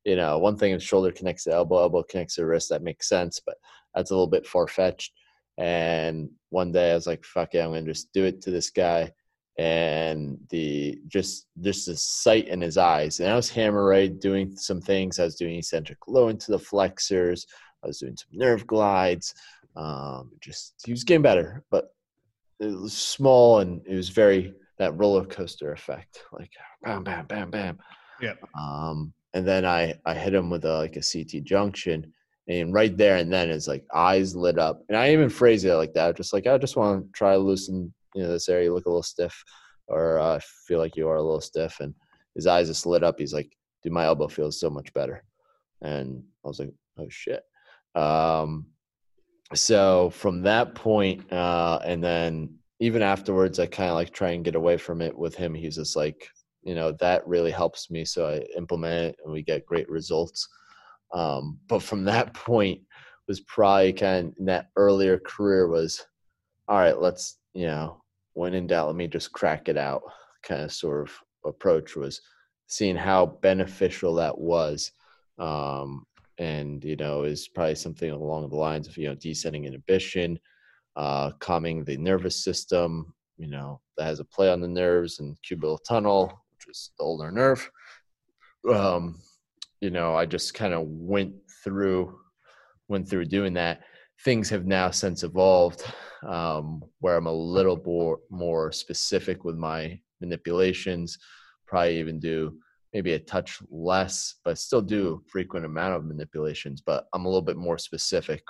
you 0.04 0.16
know, 0.16 0.38
one 0.38 0.56
thing 0.56 0.72
if 0.72 0.82
shoulder 0.82 1.12
connects 1.12 1.44
to 1.44 1.52
elbow, 1.52 1.80
elbow 1.80 2.02
connects 2.02 2.36
to 2.36 2.46
wrist, 2.46 2.68
that 2.70 2.82
makes 2.82 3.08
sense, 3.08 3.40
but 3.44 3.56
that's 3.94 4.10
a 4.10 4.14
little 4.14 4.26
bit 4.26 4.46
far 4.46 4.68
fetched. 4.68 5.12
And 5.58 6.28
one 6.50 6.72
day 6.72 6.92
I 6.92 6.94
was 6.94 7.06
like, 7.06 7.24
fuck 7.24 7.54
it, 7.54 7.60
I'm 7.60 7.70
gonna 7.70 7.82
just 7.86 8.12
do 8.12 8.24
it 8.24 8.42
to 8.42 8.50
this 8.50 8.70
guy. 8.70 9.10
And 9.58 10.38
the 10.50 11.00
just 11.06 11.46
just 11.62 11.86
the 11.86 11.96
sight 11.96 12.48
in 12.48 12.60
his 12.60 12.76
eyes. 12.76 13.20
And 13.20 13.30
I 13.30 13.36
was 13.36 13.48
hammer 13.48 13.86
right 13.86 14.18
doing 14.20 14.54
some 14.56 14.80
things. 14.80 15.18
I 15.18 15.24
was 15.24 15.36
doing 15.36 15.56
eccentric 15.56 15.98
low 16.06 16.28
into 16.28 16.50
the 16.50 16.58
flexors. 16.58 17.46
I 17.82 17.86
was 17.86 17.98
doing 17.98 18.16
some 18.16 18.38
nerve 18.38 18.66
glides. 18.66 19.34
Um, 19.76 20.32
just 20.40 20.74
he 20.84 20.92
was 20.92 21.04
getting 21.04 21.22
better, 21.22 21.62
but 21.70 21.94
it 22.60 22.66
was 22.66 22.92
small 22.92 23.60
and 23.60 23.82
it 23.86 23.94
was 23.94 24.08
very 24.08 24.54
that 24.78 24.96
roller 24.96 25.24
coaster 25.24 25.72
effect, 25.72 26.24
like 26.32 26.50
bam, 26.82 27.04
bam, 27.04 27.26
bam, 27.26 27.50
bam. 27.50 27.78
Yeah. 28.20 28.34
Um, 28.58 29.12
and 29.34 29.46
then 29.46 29.64
I 29.64 29.94
I 30.04 30.14
hit 30.14 30.34
him 30.34 30.50
with 30.50 30.64
a, 30.64 30.78
like 30.78 30.96
a 30.96 31.00
CT 31.00 31.44
junction, 31.44 32.12
and 32.48 32.72
right 32.72 32.96
there 32.96 33.16
and 33.16 33.32
then 33.32 33.48
his 33.50 33.68
like 33.68 33.84
eyes 33.94 34.34
lit 34.34 34.58
up, 34.58 34.82
and 34.88 34.96
I 34.96 35.12
even 35.12 35.28
phrase 35.28 35.64
it 35.64 35.74
like 35.74 35.94
that, 35.94 36.16
just 36.16 36.32
like 36.32 36.46
I 36.46 36.56
just 36.58 36.76
want 36.76 37.04
to 37.04 37.12
try 37.12 37.32
to 37.32 37.38
loosen 37.38 37.92
you 38.16 38.22
know 38.22 38.28
this 38.28 38.48
area, 38.48 38.64
you 38.64 38.74
look 38.74 38.86
a 38.86 38.88
little 38.88 39.02
stiff, 39.02 39.44
or 39.88 40.18
uh, 40.18 40.36
I 40.36 40.40
feel 40.66 40.78
like 40.78 40.96
you 40.96 41.08
are 41.08 41.16
a 41.16 41.22
little 41.22 41.40
stiff, 41.40 41.80
and 41.80 41.94
his 42.34 42.46
eyes 42.46 42.68
just 42.68 42.86
lit 42.86 43.04
up. 43.04 43.18
He's 43.18 43.34
like, 43.34 43.50
dude, 43.82 43.92
my 43.92 44.04
elbow 44.04 44.28
feels 44.28 44.58
so 44.58 44.70
much 44.70 44.92
better, 44.94 45.22
and 45.82 46.22
I 46.44 46.48
was 46.48 46.58
like, 46.58 46.72
oh 46.98 47.08
shit. 47.08 47.42
Um, 47.94 48.66
so 49.54 50.10
from 50.10 50.42
that 50.42 50.74
point, 50.74 51.30
uh, 51.32 51.78
and 51.84 52.02
then 52.02 52.58
even 52.80 53.02
afterwards, 53.02 53.58
I 53.58 53.66
kind 53.66 53.90
of 53.90 53.94
like 53.94 54.12
try 54.12 54.30
and 54.30 54.44
get 54.44 54.54
away 54.54 54.76
from 54.76 55.00
it 55.00 55.16
with 55.16 55.34
him. 55.34 55.54
He's 55.54 55.76
just 55.76 55.96
like, 55.96 56.28
you 56.62 56.74
know, 56.74 56.92
that 57.00 57.26
really 57.26 57.50
helps 57.50 57.90
me. 57.90 58.04
So 58.04 58.26
I 58.26 58.58
implement 58.58 59.10
it 59.10 59.16
and 59.24 59.32
we 59.32 59.42
get 59.42 59.66
great 59.66 59.88
results. 59.88 60.48
Um, 61.14 61.58
but 61.68 61.82
from 61.82 62.04
that 62.04 62.34
point 62.34 62.80
was 63.28 63.40
probably 63.40 63.92
kind 63.92 64.28
of 64.28 64.34
in 64.38 64.46
that 64.46 64.66
earlier 64.76 65.18
career 65.18 65.68
was, 65.68 66.04
all 66.68 66.78
right, 66.78 66.98
let's, 66.98 67.38
you 67.54 67.66
know, 67.66 68.02
when 68.36 68.52
in 68.52 68.66
doubt, 68.66 68.86
let 68.86 68.96
me 68.96 69.08
just 69.08 69.32
crack 69.32 69.68
it 69.68 69.78
out 69.78 70.02
kind 70.42 70.60
of 70.60 70.70
sort 70.70 71.08
of 71.08 71.14
approach 71.46 71.96
was 71.96 72.20
seeing 72.66 72.94
how 72.94 73.24
beneficial 73.26 74.14
that 74.14 74.36
was. 74.36 74.92
Um, 75.38 76.04
and, 76.38 76.84
you 76.84 76.96
know, 76.96 77.22
is 77.22 77.48
probably 77.48 77.76
something 77.76 78.10
along 78.10 78.50
the 78.50 78.56
lines 78.56 78.88
of, 78.88 78.98
you 78.98 79.08
know, 79.08 79.14
descending 79.14 79.64
inhibition, 79.64 80.38
uh, 80.96 81.30
calming 81.40 81.82
the 81.82 81.96
nervous 81.96 82.44
system, 82.44 83.14
you 83.38 83.46
know, 83.46 83.80
that 83.96 84.04
has 84.04 84.20
a 84.20 84.24
play 84.24 84.50
on 84.50 84.60
the 84.60 84.68
nerves 84.68 85.18
and 85.18 85.38
cubital 85.42 85.78
tunnel, 85.88 86.26
which 86.52 86.68
is 86.68 86.90
the 86.98 87.04
ulnar 87.04 87.30
nerve. 87.30 87.70
Um, 88.70 89.18
you 89.80 89.88
know, 89.88 90.14
I 90.14 90.26
just 90.26 90.52
kind 90.52 90.74
of 90.74 90.86
went 90.86 91.32
through, 91.64 92.18
went 92.88 93.08
through 93.08 93.24
doing 93.26 93.54
that. 93.54 93.80
Things 94.26 94.50
have 94.50 94.66
now 94.66 94.90
since 94.90 95.22
evolved, 95.22 95.84
um, 96.26 96.82
where 96.98 97.16
I'm 97.16 97.28
a 97.28 97.32
little 97.32 97.80
more 97.86 98.18
more 98.28 98.72
specific 98.72 99.44
with 99.44 99.56
my 99.56 100.00
manipulations. 100.20 101.16
Probably 101.66 101.98
even 102.00 102.18
do 102.18 102.58
maybe 102.92 103.12
a 103.12 103.20
touch 103.20 103.62
less, 103.70 104.34
but 104.44 104.58
still 104.58 104.82
do 104.82 105.22
frequent 105.28 105.64
amount 105.64 105.94
of 105.94 106.04
manipulations. 106.04 106.82
But 106.84 107.06
I'm 107.12 107.24
a 107.24 107.28
little 107.28 107.40
bit 107.40 107.56
more 107.56 107.78
specific 107.78 108.42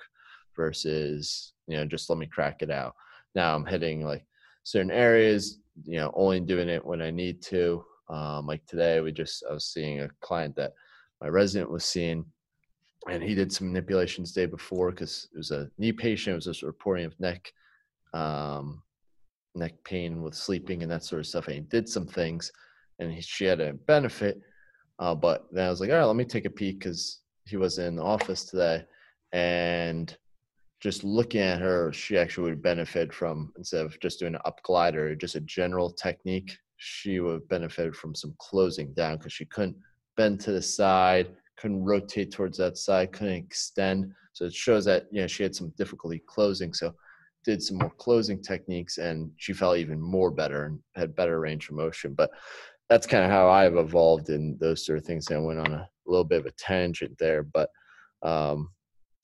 versus 0.56 1.52
you 1.68 1.76
know 1.76 1.84
just 1.84 2.08
let 2.08 2.18
me 2.18 2.26
crack 2.26 2.62
it 2.62 2.70
out 2.70 2.94
now 3.34 3.54
i'm 3.54 3.66
hitting 3.66 4.00
like 4.00 4.24
certain 4.64 4.90
areas 4.90 5.60
you 5.84 5.98
know 5.98 6.10
only 6.14 6.40
doing 6.40 6.68
it 6.68 6.84
when 6.84 7.02
i 7.02 7.10
need 7.10 7.42
to 7.42 7.84
um, 8.08 8.46
like 8.46 8.64
today 8.66 9.00
we 9.00 9.12
just 9.12 9.44
i 9.48 9.52
was 9.52 9.66
seeing 9.66 10.00
a 10.00 10.08
client 10.20 10.56
that 10.56 10.72
my 11.20 11.28
resident 11.28 11.70
was 11.70 11.84
seeing 11.84 12.24
and 13.10 13.22
he 13.22 13.34
did 13.34 13.52
some 13.52 13.68
manipulations 13.68 14.32
day 14.32 14.46
before 14.46 14.90
because 14.90 15.28
it 15.32 15.36
was 15.36 15.50
a 15.50 15.70
knee 15.78 15.92
patient 15.92 16.32
it 16.32 16.36
was 16.36 16.44
just 16.46 16.62
reporting 16.62 17.04
of 17.04 17.18
neck 17.20 17.52
um, 18.14 18.82
neck 19.54 19.74
pain 19.84 20.22
with 20.22 20.34
sleeping 20.34 20.82
and 20.82 20.90
that 20.90 21.04
sort 21.04 21.20
of 21.20 21.26
stuff 21.26 21.46
and 21.46 21.56
he 21.56 21.60
did 21.62 21.88
some 21.88 22.06
things 22.06 22.50
and 22.98 23.12
he, 23.12 23.20
she 23.20 23.44
had 23.44 23.60
a 23.60 23.72
benefit 23.72 24.40
uh, 24.98 25.14
but 25.14 25.46
then 25.52 25.66
i 25.66 25.70
was 25.70 25.80
like 25.80 25.90
all 25.90 25.96
right 25.96 26.04
let 26.04 26.16
me 26.16 26.24
take 26.24 26.44
a 26.44 26.50
peek 26.50 26.78
because 26.80 27.20
he 27.44 27.56
was 27.56 27.78
in 27.78 27.96
the 27.96 28.02
office 28.02 28.44
today 28.44 28.84
and 29.32 30.16
just 30.80 31.04
looking 31.04 31.40
at 31.40 31.60
her, 31.60 31.92
she 31.92 32.18
actually 32.18 32.50
would 32.50 32.62
benefit 32.62 33.12
from 33.12 33.52
instead 33.56 33.84
of 33.84 33.98
just 34.00 34.20
doing 34.20 34.34
an 34.34 34.40
up 34.44 34.62
glider, 34.62 35.14
just 35.14 35.34
a 35.34 35.40
general 35.40 35.90
technique. 35.90 36.56
She 36.76 37.20
would 37.20 37.48
benefit 37.48 37.94
from 37.96 38.14
some 38.14 38.34
closing 38.38 38.92
down 38.92 39.16
because 39.16 39.32
she 39.32 39.46
couldn't 39.46 39.76
bend 40.16 40.40
to 40.40 40.52
the 40.52 40.62
side, 40.62 41.28
couldn't 41.56 41.84
rotate 41.84 42.32
towards 42.32 42.58
that 42.58 42.76
side, 42.76 43.12
couldn't 43.12 43.34
extend. 43.34 44.12
So 44.32 44.44
it 44.44 44.54
shows 44.54 44.84
that 44.84 45.06
you 45.10 45.22
know 45.22 45.26
she 45.26 45.42
had 45.42 45.54
some 45.54 45.72
difficulty 45.76 46.22
closing. 46.26 46.72
So 46.72 46.94
did 47.44 47.62
some 47.62 47.78
more 47.78 47.92
closing 47.98 48.42
techniques, 48.42 48.98
and 48.98 49.30
she 49.36 49.52
felt 49.52 49.78
even 49.78 50.00
more 50.00 50.30
better 50.30 50.64
and 50.64 50.80
had 50.94 51.14
better 51.14 51.40
range 51.40 51.68
of 51.68 51.76
motion. 51.76 52.12
But 52.14 52.30
that's 52.88 53.06
kind 53.06 53.24
of 53.24 53.30
how 53.30 53.48
I've 53.48 53.76
evolved 53.76 54.28
in 54.30 54.56
those 54.60 54.84
sort 54.84 54.98
of 54.98 55.04
things. 55.04 55.28
And 55.28 55.38
I 55.38 55.40
went 55.40 55.60
on 55.60 55.72
a 55.72 55.88
little 56.06 56.24
bit 56.24 56.40
of 56.40 56.46
a 56.46 56.52
tangent 56.52 57.16
there, 57.18 57.42
but 57.42 57.70
um, 58.22 58.70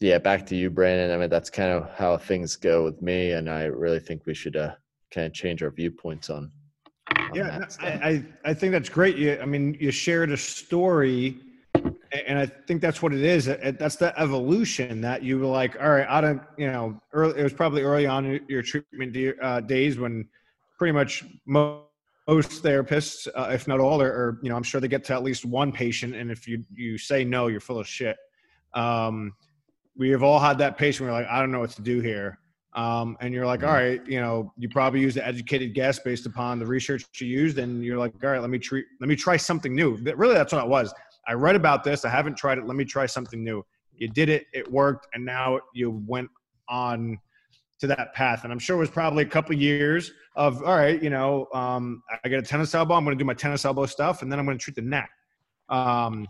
yeah, 0.00 0.18
back 0.18 0.46
to 0.46 0.56
you, 0.56 0.70
Brandon. 0.70 1.12
I 1.12 1.16
mean, 1.16 1.30
that's 1.30 1.50
kind 1.50 1.70
of 1.70 1.90
how 1.96 2.16
things 2.16 2.56
go 2.56 2.84
with 2.84 3.00
me, 3.02 3.32
and 3.32 3.50
I 3.50 3.64
really 3.64 4.00
think 4.00 4.26
we 4.26 4.34
should 4.34 4.56
uh, 4.56 4.74
kind 5.12 5.26
of 5.26 5.32
change 5.32 5.62
our 5.62 5.70
viewpoints 5.70 6.30
on. 6.30 6.50
on 7.16 7.34
yeah, 7.34 7.64
I, 7.80 7.86
I, 7.86 8.24
I 8.44 8.54
think 8.54 8.72
that's 8.72 8.88
great. 8.88 9.16
You, 9.16 9.38
I 9.40 9.44
mean, 9.44 9.76
you 9.78 9.90
shared 9.90 10.32
a 10.32 10.36
story, 10.36 11.36
and 12.26 12.38
I 12.38 12.46
think 12.46 12.80
that's 12.82 13.00
what 13.02 13.12
it 13.12 13.22
is. 13.22 13.46
That's 13.46 13.96
the 13.96 14.18
evolution 14.20 15.00
that 15.00 15.22
you 15.22 15.38
were 15.38 15.46
like, 15.46 15.80
all 15.80 15.90
right, 15.90 16.06
I 16.08 16.20
don't, 16.20 16.42
you 16.58 16.70
know, 16.70 17.00
early. 17.12 17.40
It 17.40 17.42
was 17.42 17.52
probably 17.52 17.82
early 17.82 18.06
on 18.06 18.40
your 18.48 18.62
treatment 18.62 19.16
uh, 19.40 19.60
days 19.60 19.98
when 19.98 20.28
pretty 20.78 20.92
much 20.92 21.24
most 21.46 21.86
most 22.28 22.62
therapists, 22.62 23.26
uh, 23.34 23.50
if 23.52 23.66
not 23.66 23.80
all, 23.80 24.00
are, 24.00 24.06
are, 24.06 24.38
you 24.42 24.48
know, 24.48 24.56
I'm 24.56 24.62
sure 24.62 24.80
they 24.80 24.88
get 24.88 25.04
to 25.04 25.14
at 25.14 25.22
least 25.22 25.44
one 25.44 25.72
patient, 25.72 26.14
and 26.14 26.30
if 26.30 26.46
you 26.46 26.64
you 26.74 26.98
say 26.98 27.24
no, 27.24 27.48
you're 27.48 27.60
full 27.60 27.80
of 27.80 27.86
shit. 27.86 28.16
Um, 28.74 29.34
we 29.96 30.10
have 30.10 30.22
all 30.22 30.38
had 30.38 30.58
that 30.58 30.78
patient. 30.78 31.06
Where 31.06 31.14
we're 31.14 31.22
like, 31.22 31.30
I 31.30 31.40
don't 31.40 31.50
know 31.50 31.60
what 31.60 31.70
to 31.70 31.82
do 31.82 32.00
here, 32.00 32.38
um, 32.74 33.16
and 33.20 33.34
you're 33.34 33.46
like, 33.46 33.60
mm-hmm. 33.60 33.68
all 33.68 33.74
right, 33.74 34.06
you 34.06 34.20
know, 34.20 34.52
you 34.56 34.68
probably 34.68 35.00
used 35.00 35.16
an 35.16 35.24
educated 35.24 35.74
guess 35.74 35.98
based 35.98 36.26
upon 36.26 36.58
the 36.58 36.66
research 36.66 37.04
you 37.20 37.26
used, 37.26 37.58
and 37.58 37.84
you're 37.84 37.98
like, 37.98 38.12
all 38.22 38.30
right, 38.30 38.40
let 38.40 38.50
me 38.50 38.58
treat, 38.58 38.86
let 39.00 39.08
me 39.08 39.16
try 39.16 39.36
something 39.36 39.74
new. 39.74 39.96
Really, 39.96 40.34
that's 40.34 40.52
what 40.52 40.64
it 40.64 40.68
was. 40.68 40.94
I 41.26 41.34
read 41.34 41.56
about 41.56 41.84
this. 41.84 42.04
I 42.04 42.08
haven't 42.08 42.36
tried 42.36 42.58
it. 42.58 42.66
Let 42.66 42.76
me 42.76 42.84
try 42.84 43.06
something 43.06 43.42
new. 43.42 43.64
You 43.94 44.08
did 44.08 44.28
it. 44.28 44.46
It 44.52 44.70
worked, 44.70 45.06
and 45.14 45.24
now 45.24 45.60
you 45.74 46.02
went 46.06 46.28
on 46.68 47.18
to 47.80 47.86
that 47.88 48.14
path. 48.14 48.44
And 48.44 48.52
I'm 48.52 48.58
sure 48.58 48.76
it 48.76 48.80
was 48.80 48.90
probably 48.90 49.22
a 49.22 49.28
couple 49.28 49.54
years 49.54 50.12
of, 50.36 50.62
all 50.62 50.76
right, 50.76 51.02
you 51.02 51.10
know, 51.10 51.48
um, 51.52 52.02
I 52.24 52.28
get 52.28 52.38
a 52.38 52.42
tennis 52.42 52.74
elbow. 52.74 52.94
I'm 52.94 53.04
going 53.04 53.16
to 53.16 53.22
do 53.22 53.26
my 53.26 53.34
tennis 53.34 53.64
elbow 53.64 53.86
stuff, 53.86 54.22
and 54.22 54.30
then 54.30 54.38
I'm 54.38 54.44
going 54.44 54.56
to 54.56 54.62
treat 54.62 54.76
the 54.76 54.82
neck. 54.82 55.10
Um, 55.68 56.26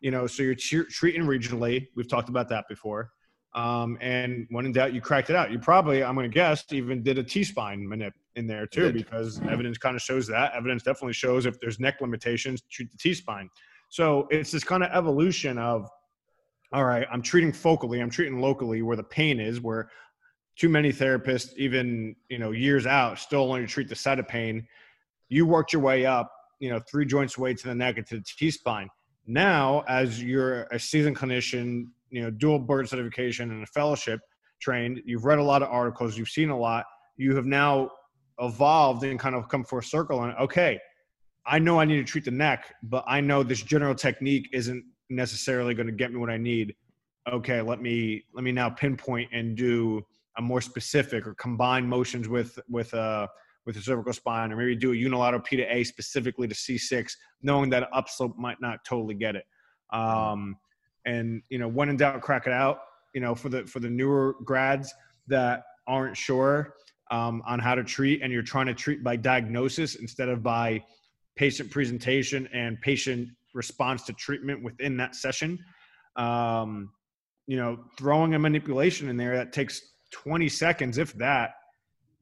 you 0.00 0.10
know, 0.10 0.26
so 0.26 0.42
you're 0.42 0.54
treating 0.54 1.22
regionally. 1.22 1.86
We've 1.94 2.08
talked 2.08 2.28
about 2.28 2.48
that 2.48 2.64
before. 2.68 3.10
Um, 3.54 3.98
and 4.00 4.46
when 4.50 4.64
in 4.64 4.72
doubt, 4.72 4.94
you 4.94 5.00
cracked 5.00 5.28
it 5.28 5.36
out. 5.36 5.52
You 5.52 5.58
probably, 5.58 6.02
I'm 6.02 6.14
going 6.14 6.28
to 6.28 6.34
guess, 6.34 6.64
even 6.72 7.02
did 7.02 7.18
a 7.18 7.22
T 7.22 7.44
spine 7.44 7.86
manip 7.86 8.12
in 8.34 8.46
there 8.46 8.66
too, 8.66 8.92
because 8.92 9.40
evidence 9.42 9.76
kind 9.76 9.94
of 9.94 10.02
shows 10.02 10.26
that. 10.28 10.54
Evidence 10.54 10.82
definitely 10.82 11.12
shows 11.12 11.44
if 11.44 11.60
there's 11.60 11.78
neck 11.78 12.00
limitations, 12.00 12.62
treat 12.70 12.90
the 12.90 12.96
T 12.96 13.12
spine. 13.12 13.50
So 13.92 14.26
it's 14.30 14.50
this 14.50 14.64
kind 14.64 14.82
of 14.82 14.90
evolution 14.90 15.58
of, 15.58 15.86
all 16.72 16.86
right, 16.86 17.06
I'm 17.12 17.20
treating 17.20 17.52
focally, 17.52 18.00
I'm 18.00 18.08
treating 18.08 18.40
locally 18.40 18.80
where 18.80 18.96
the 18.96 19.02
pain 19.02 19.38
is, 19.38 19.60
where 19.60 19.90
too 20.56 20.70
many 20.70 20.90
therapists, 20.90 21.52
even 21.58 22.16
you 22.30 22.38
know 22.38 22.52
years 22.52 22.86
out, 22.86 23.18
still 23.18 23.52
only 23.52 23.66
treat 23.66 23.90
the 23.90 23.94
side 23.94 24.18
of 24.18 24.26
pain. 24.26 24.66
You 25.28 25.44
worked 25.44 25.74
your 25.74 25.82
way 25.82 26.06
up, 26.06 26.32
you 26.58 26.70
know, 26.70 26.80
three 26.90 27.04
joints 27.04 27.36
away 27.36 27.52
to 27.52 27.68
the 27.68 27.74
neck 27.74 27.98
and 27.98 28.06
to 28.06 28.16
the 28.16 28.24
T 28.24 28.50
spine. 28.50 28.88
Now, 29.26 29.84
as 29.86 30.22
you're 30.22 30.62
a 30.72 30.78
seasoned 30.78 31.18
clinician, 31.18 31.88
you 32.08 32.22
know, 32.22 32.30
dual 32.30 32.60
board 32.60 32.88
certification 32.88 33.50
and 33.50 33.62
a 33.62 33.66
fellowship 33.66 34.20
trained, 34.58 35.02
you've 35.04 35.26
read 35.26 35.38
a 35.38 35.44
lot 35.44 35.62
of 35.62 35.68
articles, 35.68 36.16
you've 36.16 36.30
seen 36.30 36.48
a 36.48 36.58
lot. 36.58 36.86
You 37.18 37.36
have 37.36 37.44
now 37.44 37.90
evolved 38.40 39.04
and 39.04 39.20
kind 39.20 39.34
of 39.34 39.50
come 39.50 39.64
full 39.64 39.82
circle. 39.82 40.24
And 40.24 40.34
okay, 40.38 40.80
I 41.46 41.58
know 41.58 41.80
I 41.80 41.84
need 41.84 41.96
to 41.96 42.04
treat 42.04 42.24
the 42.24 42.30
neck, 42.30 42.74
but 42.82 43.04
I 43.06 43.20
know 43.20 43.42
this 43.42 43.62
general 43.62 43.94
technique 43.94 44.48
isn't 44.52 44.84
necessarily 45.10 45.74
going 45.74 45.86
to 45.86 45.92
get 45.92 46.12
me 46.12 46.18
what 46.18 46.30
I 46.30 46.36
need. 46.36 46.74
Okay, 47.30 47.60
let 47.60 47.80
me 47.80 48.24
let 48.34 48.44
me 48.44 48.52
now 48.52 48.70
pinpoint 48.70 49.30
and 49.32 49.56
do 49.56 50.02
a 50.38 50.42
more 50.42 50.60
specific 50.60 51.26
or 51.26 51.34
combine 51.34 51.86
motions 51.86 52.28
with 52.28 52.58
with 52.68 52.92
uh 52.94 53.26
with 53.64 53.76
the 53.76 53.82
cervical 53.82 54.12
spine, 54.12 54.52
or 54.52 54.56
maybe 54.56 54.74
do 54.74 54.92
a 54.92 54.96
unilateral 54.96 55.42
P 55.42 55.56
to 55.56 55.62
A 55.62 55.84
specifically 55.84 56.48
to 56.48 56.54
C6, 56.54 57.12
knowing 57.42 57.70
that 57.70 57.88
upslope 57.92 58.36
might 58.36 58.60
not 58.60 58.84
totally 58.84 59.14
get 59.14 59.36
it. 59.36 59.44
Um, 59.92 60.56
and 61.06 61.42
you 61.48 61.58
know, 61.58 61.68
when 61.68 61.88
in 61.88 61.96
doubt, 61.96 62.20
crack 62.22 62.46
it 62.46 62.52
out. 62.52 62.78
You 63.14 63.20
know, 63.20 63.34
for 63.34 63.50
the 63.50 63.66
for 63.66 63.78
the 63.78 63.90
newer 63.90 64.36
grads 64.44 64.92
that 65.28 65.64
aren't 65.86 66.16
sure 66.16 66.74
um, 67.10 67.42
on 67.46 67.58
how 67.58 67.74
to 67.74 67.84
treat, 67.84 68.22
and 68.22 68.32
you're 68.32 68.42
trying 68.42 68.66
to 68.66 68.74
treat 68.74 69.04
by 69.04 69.16
diagnosis 69.16 69.96
instead 69.96 70.28
of 70.28 70.42
by 70.42 70.82
patient 71.36 71.70
presentation 71.70 72.48
and 72.52 72.80
patient 72.80 73.28
response 73.54 74.02
to 74.04 74.12
treatment 74.12 74.62
within 74.62 74.96
that 74.96 75.14
session. 75.14 75.58
Um, 76.16 76.90
you 77.46 77.56
know, 77.56 77.84
throwing 77.98 78.34
a 78.34 78.38
manipulation 78.38 79.08
in 79.08 79.16
there 79.16 79.36
that 79.36 79.52
takes 79.52 79.80
20 80.12 80.48
seconds, 80.48 80.98
if 80.98 81.12
that, 81.14 81.54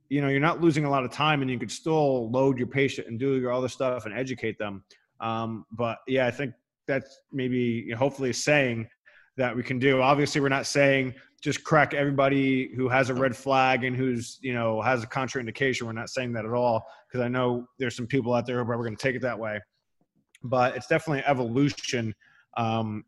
you 0.08 0.20
know, 0.20 0.28
you're 0.28 0.40
not 0.40 0.60
losing 0.60 0.84
a 0.84 0.90
lot 0.90 1.04
of 1.04 1.12
time 1.12 1.42
and 1.42 1.50
you 1.50 1.58
could 1.58 1.70
still 1.70 2.30
load 2.30 2.58
your 2.58 2.66
patient 2.66 3.06
and 3.06 3.18
do 3.18 3.34
your 3.34 3.52
other 3.52 3.68
stuff 3.68 4.06
and 4.06 4.14
educate 4.14 4.58
them. 4.58 4.82
Um, 5.20 5.66
but 5.72 5.98
yeah, 6.08 6.26
I 6.26 6.30
think 6.30 6.54
that's 6.86 7.20
maybe 7.32 7.90
hopefully 7.92 8.32
saying 8.32 8.88
that 9.36 9.54
we 9.54 9.62
can 9.62 9.78
do. 9.78 10.00
Obviously, 10.02 10.40
we're 10.40 10.48
not 10.48 10.66
saying 10.66 11.14
just 11.40 11.64
crack 11.64 11.94
everybody 11.94 12.70
who 12.74 12.88
has 12.88 13.08
a 13.08 13.14
red 13.14 13.34
flag 13.34 13.84
and 13.84 13.96
who's 13.96 14.38
you 14.42 14.52
know 14.52 14.80
has 14.82 15.02
a 15.02 15.06
contraindication. 15.06 15.82
We're 15.82 15.92
not 15.92 16.10
saying 16.10 16.32
that 16.34 16.44
at 16.44 16.52
all 16.52 16.86
because 17.08 17.24
I 17.24 17.28
know 17.28 17.66
there's 17.78 17.96
some 17.96 18.06
people 18.06 18.34
out 18.34 18.46
there 18.46 18.64
where 18.64 18.76
we're 18.76 18.84
going 18.84 18.96
to 18.96 19.02
take 19.02 19.16
it 19.16 19.22
that 19.22 19.38
way. 19.38 19.60
But 20.42 20.74
it's 20.74 20.86
definitely 20.86 21.22
evolution, 21.26 22.14
um, 22.56 23.04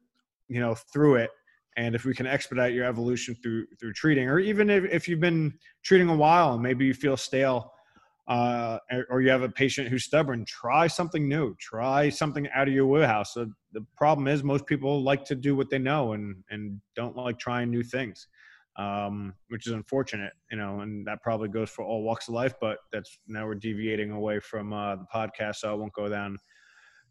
you 0.49 0.61
know, 0.61 0.75
through 0.75 1.17
it 1.17 1.31
and 1.77 1.95
if 1.95 2.05
we 2.05 2.15
can 2.15 2.27
expedite 2.27 2.75
your 2.75 2.85
evolution 2.85 3.35
through 3.43 3.67
through 3.81 3.93
treating 3.93 4.29
or 4.29 4.39
even 4.39 4.69
if, 4.69 4.85
if 4.85 5.09
you've 5.09 5.21
been 5.21 5.53
treating 5.83 6.09
a 6.09 6.15
while 6.15 6.55
and 6.55 6.63
maybe 6.63 6.85
you 6.85 6.95
feel 6.95 7.17
stale 7.17 7.73
uh, 8.29 8.79
or 9.11 9.21
you 9.21 9.31
have 9.31 9.43
a 9.43 9.49
patient 9.49 9.89
who's 9.89 10.05
stubborn 10.05 10.45
try 10.47 10.87
something 10.87 11.29
new 11.29 11.55
try 11.61 12.09
something 12.09 12.49
out 12.55 12.69
of 12.69 12.75
your 12.75 12.87
wheelhouse. 12.87 13.35
So 13.35 13.47
the 13.73 13.85
problem 13.97 14.29
is 14.29 14.45
most 14.45 14.67
people 14.67 15.03
like 15.03 15.25
to 15.27 15.35
do 15.35 15.57
what 15.57 15.71
they 15.71 15.79
know 15.79 16.13
and 16.13 16.37
and 16.51 16.81
don't 16.95 17.17
like 17.17 17.39
trying 17.39 17.71
new 17.71 17.83
things 17.83 18.29
um, 18.79 19.35
which 19.49 19.67
is 19.67 19.73
unfortunate 19.73 20.33
you 20.51 20.57
know 20.57 20.81
and 20.81 21.07
that 21.07 21.21
probably 21.23 21.49
goes 21.49 21.69
for 21.69 21.85
all 21.85 22.03
walks 22.03 22.29
of 22.29 22.35
life 22.35 22.55
but 22.61 22.79
that's 22.91 23.19
now 23.27 23.47
we're 23.47 23.55
deviating 23.55 24.13
away 24.13 24.41
from 24.41 24.73
uh, 24.73 24.97
the 24.97 25.05
podcast 25.15 25.57
so 25.57 25.71
i 25.71 25.75
won't 25.75 25.93
go 25.93 26.09
down 26.09 26.39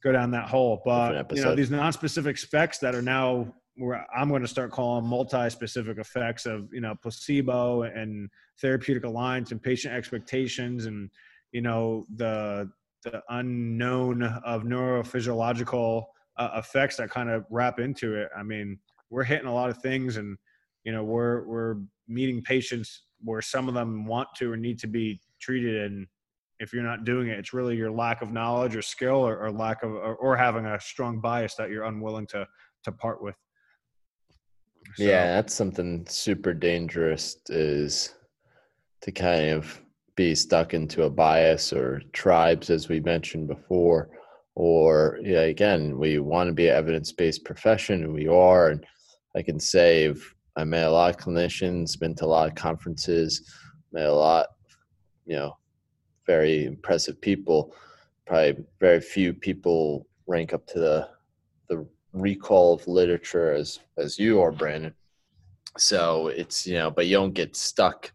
go 0.01 0.11
down 0.11 0.31
that 0.31 0.49
hole. 0.49 0.81
But 0.83 1.31
you 1.31 1.43
know 1.43 1.55
these 1.55 1.71
non-specific 1.71 2.37
specs 2.37 2.79
that 2.79 2.95
are 2.95 3.01
now 3.01 3.53
where 3.81 4.05
I'm 4.15 4.29
going 4.29 4.43
to 4.43 4.47
start 4.47 4.71
calling 4.71 5.05
multi-specific 5.05 5.97
effects 5.97 6.45
of 6.45 6.69
you 6.71 6.81
know 6.81 6.95
placebo 6.95 7.83
and 7.83 8.29
therapeutic 8.59 9.03
alliance 9.03 9.51
and 9.51 9.61
patient 9.61 9.93
expectations 9.93 10.85
and 10.85 11.09
you 11.51 11.61
know 11.61 12.05
the 12.15 12.69
the 13.03 13.21
unknown 13.29 14.21
of 14.23 14.63
neurophysiological 14.63 16.05
uh, 16.37 16.49
effects 16.55 16.97
that 16.97 17.09
kind 17.09 17.29
of 17.29 17.43
wrap 17.49 17.79
into 17.79 18.15
it. 18.15 18.29
I 18.37 18.43
mean, 18.43 18.77
we're 19.09 19.23
hitting 19.23 19.47
a 19.47 19.53
lot 19.53 19.71
of 19.71 19.77
things, 19.79 20.17
and 20.17 20.37
you 20.83 20.91
know 20.91 21.03
we're 21.03 21.43
we're 21.45 21.77
meeting 22.07 22.41
patients 22.41 23.03
where 23.23 23.41
some 23.41 23.67
of 23.67 23.73
them 23.73 24.05
want 24.05 24.27
to 24.35 24.51
or 24.51 24.57
need 24.57 24.79
to 24.79 24.87
be 24.87 25.19
treated 25.39 25.91
and 25.91 26.07
if 26.59 26.73
you're 26.73 26.83
not 26.83 27.03
doing 27.03 27.27
it 27.27 27.39
it's 27.39 27.53
really 27.53 27.75
your 27.75 27.91
lack 27.91 28.21
of 28.21 28.31
knowledge 28.31 28.75
or 28.75 28.81
skill 28.81 29.15
or, 29.15 29.37
or 29.37 29.51
lack 29.51 29.83
of 29.83 29.91
or, 29.91 30.15
or 30.15 30.35
having 30.35 30.65
a 30.65 30.79
strong 30.79 31.19
bias 31.19 31.55
that 31.55 31.69
you're 31.69 31.83
unwilling 31.83 32.27
to 32.27 32.45
to 32.83 32.91
part 32.91 33.21
with 33.21 33.35
so, 34.95 35.03
yeah, 35.03 35.35
that's 35.35 35.53
something 35.53 36.05
super 36.07 36.53
dangerous 36.53 37.37
is 37.49 38.13
to 39.01 39.11
kind 39.11 39.49
of 39.49 39.81
be 40.15 40.35
stuck 40.35 40.73
into 40.73 41.03
a 41.03 41.09
bias 41.09 41.73
or 41.73 42.01
tribes, 42.13 42.69
as 42.69 42.89
we 42.89 42.99
mentioned 42.99 43.47
before. 43.47 44.09
Or, 44.55 45.19
yeah, 45.23 45.41
again, 45.41 45.97
we 45.97 46.19
want 46.19 46.47
to 46.47 46.53
be 46.53 46.67
an 46.67 46.75
evidence 46.75 47.11
based 47.11 47.45
profession, 47.45 48.03
and 48.03 48.13
we 48.13 48.27
are. 48.27 48.69
And 48.69 48.85
I 49.35 49.41
can 49.41 49.59
say 49.59 50.13
I 50.55 50.63
met 50.65 50.87
a 50.87 50.91
lot 50.91 51.15
of 51.15 51.21
clinicians, 51.21 51.97
been 51.97 52.15
to 52.15 52.25
a 52.25 52.27
lot 52.27 52.49
of 52.49 52.55
conferences, 52.55 53.49
met 53.93 54.07
a 54.07 54.13
lot, 54.13 54.47
you 55.25 55.37
know, 55.37 55.57
very 56.27 56.65
impressive 56.65 57.19
people. 57.21 57.73
Probably 58.27 58.63
very 58.79 58.99
few 58.99 59.33
people 59.33 60.05
rank 60.27 60.53
up 60.53 60.67
to 60.67 60.79
the 60.79 61.09
recall 62.13 62.73
of 62.73 62.87
literature 62.87 63.53
as 63.53 63.79
as 63.97 64.19
you 64.19 64.41
are, 64.41 64.51
Brandon. 64.51 64.93
So 65.77 66.27
it's 66.27 66.67
you 66.67 66.75
know, 66.75 66.91
but 66.91 67.07
you 67.07 67.15
don't 67.15 67.33
get 67.33 67.55
stuck 67.55 68.11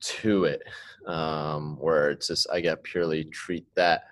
to 0.00 0.44
it 0.44 0.62
um, 1.06 1.76
where 1.80 2.10
it's 2.10 2.28
just 2.28 2.46
I 2.52 2.60
get 2.60 2.82
purely 2.82 3.24
treat 3.24 3.66
that 3.74 4.04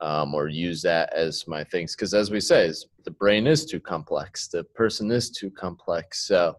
um, 0.00 0.34
or 0.34 0.48
use 0.48 0.82
that 0.82 1.12
as 1.12 1.46
my 1.46 1.64
things 1.64 1.94
because 1.94 2.14
as 2.14 2.30
we 2.30 2.40
say, 2.40 2.72
the 3.04 3.10
brain 3.10 3.46
is 3.46 3.64
too 3.64 3.80
complex, 3.80 4.48
the 4.48 4.64
person 4.64 5.10
is 5.10 5.30
too 5.30 5.50
complex. 5.50 6.26
So 6.26 6.56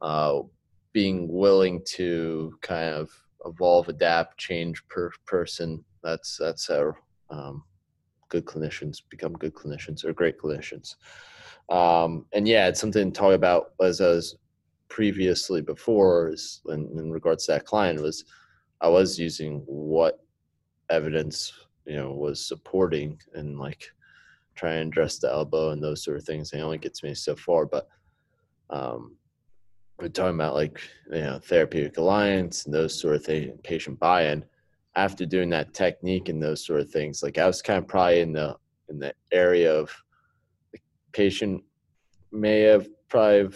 uh, 0.00 0.40
being 0.92 1.28
willing 1.28 1.82
to 1.86 2.56
kind 2.62 2.94
of 2.94 3.10
evolve, 3.44 3.88
adapt, 3.88 4.38
change 4.38 4.86
per 4.88 5.10
person. 5.26 5.84
That's 6.02 6.36
that's 6.38 6.68
how 6.68 6.94
um, 7.30 7.62
good 8.28 8.44
clinicians 8.44 9.02
become 9.08 9.32
good 9.34 9.54
clinicians 9.54 10.04
or 10.04 10.12
great 10.12 10.38
clinicians. 10.38 10.96
Um, 11.70 12.26
and 12.32 12.48
yeah, 12.48 12.68
it's 12.68 12.80
something 12.80 13.12
to 13.12 13.18
talk 13.18 13.34
about 13.34 13.72
as 13.82 14.00
I 14.00 14.08
was 14.08 14.36
previously 14.88 15.60
before 15.60 16.30
is 16.30 16.60
in, 16.68 16.88
in 16.98 17.10
regards 17.10 17.46
to 17.46 17.52
that 17.52 17.66
client 17.66 18.00
was 18.00 18.24
I 18.80 18.88
was 18.88 19.18
using 19.18 19.62
what 19.66 20.20
evidence 20.90 21.52
you 21.84 21.96
know 21.96 22.12
was 22.12 22.46
supporting 22.46 23.18
and 23.34 23.58
like 23.58 23.90
try 24.54 24.74
and 24.74 24.90
address 24.90 25.18
the 25.18 25.30
elbow 25.30 25.70
and 25.70 25.82
those 25.82 26.02
sort 26.02 26.16
of 26.16 26.24
things. 26.24 26.52
It 26.52 26.60
only 26.60 26.78
gets 26.78 27.02
me 27.02 27.14
so 27.14 27.36
far, 27.36 27.64
but 27.64 27.88
um, 28.70 29.16
we're 29.98 30.08
talking 30.08 30.34
about 30.34 30.54
like 30.54 30.80
you 31.12 31.20
know 31.20 31.38
therapeutic 31.38 31.98
alliance 31.98 32.64
and 32.64 32.74
those 32.74 32.98
sort 32.98 33.16
of 33.16 33.24
things, 33.24 33.58
patient 33.62 33.98
buy-in. 33.98 34.44
After 34.96 35.26
doing 35.26 35.50
that 35.50 35.74
technique 35.74 36.28
and 36.28 36.42
those 36.42 36.64
sort 36.64 36.80
of 36.80 36.90
things, 36.90 37.22
like 37.22 37.38
I 37.38 37.46
was 37.46 37.62
kind 37.62 37.78
of 37.78 37.86
probably 37.86 38.20
in 38.20 38.32
the 38.32 38.56
in 38.88 38.98
the 38.98 39.12
area 39.32 39.72
of 39.72 39.90
the 40.72 40.78
patient 41.12 41.62
may 42.32 42.60
have 42.62 42.88
probably 43.08 43.50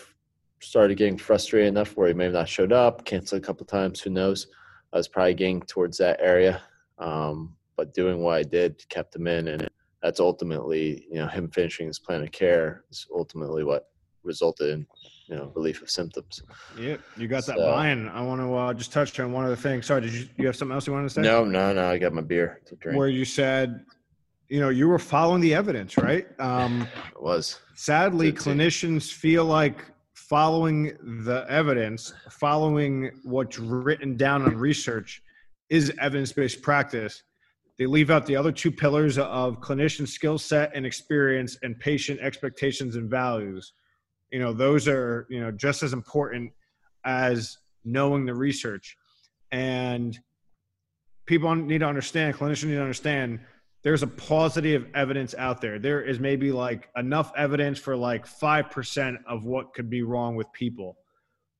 started 0.60 0.96
getting 0.96 1.18
frustrated 1.18 1.68
enough 1.68 1.96
where 1.96 2.08
he 2.08 2.14
may 2.14 2.24
have 2.24 2.32
not 2.32 2.48
showed 2.48 2.72
up, 2.72 3.04
canceled 3.04 3.42
a 3.42 3.44
couple 3.44 3.66
times. 3.66 4.00
Who 4.00 4.10
knows? 4.10 4.46
I 4.92 4.98
was 4.98 5.08
probably 5.08 5.34
getting 5.34 5.62
towards 5.62 5.98
that 5.98 6.20
area, 6.20 6.62
um, 6.98 7.56
but 7.76 7.94
doing 7.94 8.20
what 8.20 8.36
I 8.36 8.42
did 8.42 8.86
kept 8.88 9.16
him 9.16 9.26
in, 9.26 9.48
and 9.48 9.68
that's 10.02 10.20
ultimately 10.20 11.06
you 11.10 11.16
know 11.16 11.26
him 11.26 11.50
finishing 11.50 11.86
his 11.86 11.98
plan 11.98 12.22
of 12.22 12.30
care 12.30 12.84
is 12.90 13.06
ultimately 13.14 13.64
what 13.64 13.88
resulted 14.22 14.70
in 14.70 14.86
you 15.32 15.38
know 15.38 15.50
relief 15.54 15.80
of 15.80 15.90
symptoms. 15.90 16.42
Yeah, 16.78 16.96
you 17.16 17.26
got 17.26 17.46
that 17.46 17.56
so, 17.56 17.72
buy-in. 17.72 18.08
I 18.10 18.20
want 18.20 18.42
to 18.42 18.54
uh, 18.54 18.74
just 18.74 18.92
touch 18.92 19.18
on 19.18 19.32
one 19.32 19.46
other 19.46 19.56
thing. 19.56 19.80
Sorry, 19.80 20.02
did 20.02 20.12
you 20.12 20.28
you 20.36 20.46
have 20.46 20.56
something 20.56 20.74
else 20.74 20.86
you 20.86 20.92
wanted 20.92 21.08
to 21.08 21.14
say? 21.14 21.22
No, 21.22 21.44
no, 21.44 21.72
no. 21.72 21.88
I 21.88 21.96
got 21.96 22.12
my 22.12 22.20
beer 22.20 22.60
to 22.66 22.76
drink. 22.76 22.98
Where 22.98 23.08
you 23.08 23.24
said, 23.24 23.86
you 24.48 24.60
know, 24.60 24.68
you 24.68 24.88
were 24.88 24.98
following 24.98 25.40
the 25.40 25.54
evidence, 25.54 25.96
right? 25.96 26.26
Um, 26.38 26.86
it 27.10 27.22
was. 27.22 27.60
Sadly, 27.74 28.30
clinicians 28.30 29.10
feel 29.10 29.46
like 29.46 29.86
following 30.12 30.92
the 31.24 31.46
evidence, 31.48 32.12
following 32.30 33.10
what's 33.24 33.58
written 33.58 34.18
down 34.18 34.42
on 34.42 34.54
research, 34.54 35.22
is 35.70 35.90
evidence-based 35.98 36.60
practice. 36.60 37.22
They 37.78 37.86
leave 37.86 38.10
out 38.10 38.26
the 38.26 38.36
other 38.36 38.52
two 38.52 38.70
pillars 38.70 39.16
of 39.16 39.60
clinician 39.60 40.06
skill 40.06 40.36
set 40.36 40.72
and 40.74 40.84
experience 40.84 41.56
and 41.62 41.78
patient 41.80 42.20
expectations 42.20 42.96
and 42.96 43.08
values 43.08 43.72
you 44.32 44.40
know 44.40 44.52
those 44.52 44.88
are 44.88 45.26
you 45.30 45.40
know 45.40 45.50
just 45.52 45.82
as 45.82 45.92
important 45.92 46.52
as 47.04 47.58
knowing 47.84 48.24
the 48.24 48.34
research. 48.34 48.96
And 49.50 50.18
people 51.26 51.54
need 51.54 51.78
to 51.78 51.86
understand 51.86 52.34
clinicians 52.34 52.64
need 52.64 52.74
to 52.74 52.80
understand 52.80 53.40
there's 53.82 54.02
a 54.02 54.06
paucity 54.06 54.74
of 54.74 54.86
evidence 54.94 55.34
out 55.36 55.60
there. 55.60 55.78
There 55.78 56.00
is 56.02 56.20
maybe 56.20 56.52
like 56.52 56.88
enough 56.96 57.32
evidence 57.36 57.78
for 57.78 57.96
like 57.96 58.26
5% 58.26 59.16
of 59.26 59.44
what 59.44 59.74
could 59.74 59.90
be 59.90 60.02
wrong 60.02 60.36
with 60.36 60.50
people. 60.52 60.96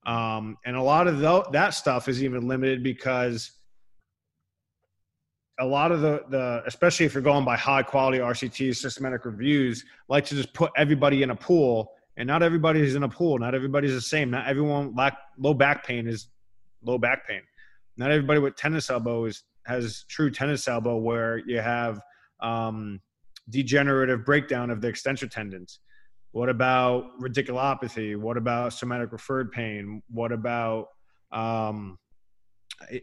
Um, 0.05 0.57
and 0.65 0.75
a 0.75 0.81
lot 0.81 1.07
of 1.07 1.19
the, 1.19 1.43
that 1.51 1.71
stuff 1.71 2.07
is 2.07 2.23
even 2.23 2.47
limited 2.47 2.81
because 2.81 3.51
a 5.59 5.65
lot 5.65 5.91
of 5.91 6.01
the, 6.01 6.23
the 6.29 6.63
especially 6.65 7.05
if 7.05 7.13
you're 7.13 7.21
going 7.21 7.45
by 7.45 7.55
high 7.55 7.83
quality 7.83 8.17
rcts 8.17 8.77
systematic 8.77 9.23
reviews 9.23 9.85
like 10.09 10.25
to 10.25 10.33
just 10.33 10.51
put 10.51 10.71
everybody 10.75 11.21
in 11.21 11.29
a 11.29 11.35
pool 11.35 11.91
and 12.17 12.27
not 12.27 12.43
everybody's 12.43 12.95
in 12.95 13.03
a 13.03 13.09
pool. 13.09 13.39
Not 13.39 13.55
everybody's 13.55 13.93
the 13.93 14.01
same. 14.01 14.29
Not 14.31 14.47
everyone 14.47 14.93
lack 14.95 15.17
low 15.37 15.53
back 15.53 15.85
pain 15.85 16.07
is 16.07 16.27
low 16.83 16.97
back 16.97 17.27
pain. 17.27 17.41
Not 17.97 18.11
everybody 18.11 18.39
with 18.39 18.55
tennis 18.55 18.89
elbow 18.89 19.25
is 19.25 19.43
has 19.65 20.03
true 20.09 20.29
tennis 20.29 20.67
elbow 20.67 20.97
where 20.97 21.37
you 21.37 21.59
have 21.59 22.01
um, 22.41 22.99
degenerative 23.49 24.25
breakdown 24.25 24.69
of 24.69 24.81
the 24.81 24.87
extensor 24.87 25.27
tendons. 25.27 25.79
What 26.31 26.49
about 26.49 27.19
radiculopathy? 27.21 28.17
What 28.17 28.37
about 28.37 28.73
somatic 28.73 29.11
referred 29.11 29.51
pain? 29.51 30.01
What 30.09 30.31
about 30.31 30.87
um, 31.31 31.97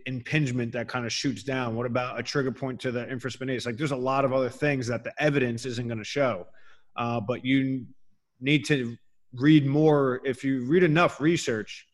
impingement 0.07 0.73
that 0.73 0.89
kind 0.89 1.07
of 1.07 1.13
shoots 1.13 1.45
down? 1.45 1.77
What 1.77 1.87
about 1.87 2.19
a 2.19 2.23
trigger 2.23 2.53
point 2.53 2.81
to 2.81 2.91
the 2.91 3.05
infraspinatus? 3.07 3.67
Like, 3.67 3.77
there's 3.77 3.93
a 3.93 3.97
lot 3.97 4.25
of 4.25 4.33
other 4.33 4.49
things 4.49 4.89
that 4.89 5.05
the 5.05 5.13
evidence 5.23 5.65
isn't 5.65 5.87
going 5.87 5.99
to 5.99 6.05
show. 6.05 6.47
Uh, 6.97 7.21
but 7.21 7.45
you 7.45 7.87
need 8.41 8.65
to 8.67 8.97
read 9.35 9.67
more. 9.67 10.21
If 10.25 10.45
you 10.45 10.65
read 10.65 10.83
enough 10.83 11.21
research, 11.21 11.87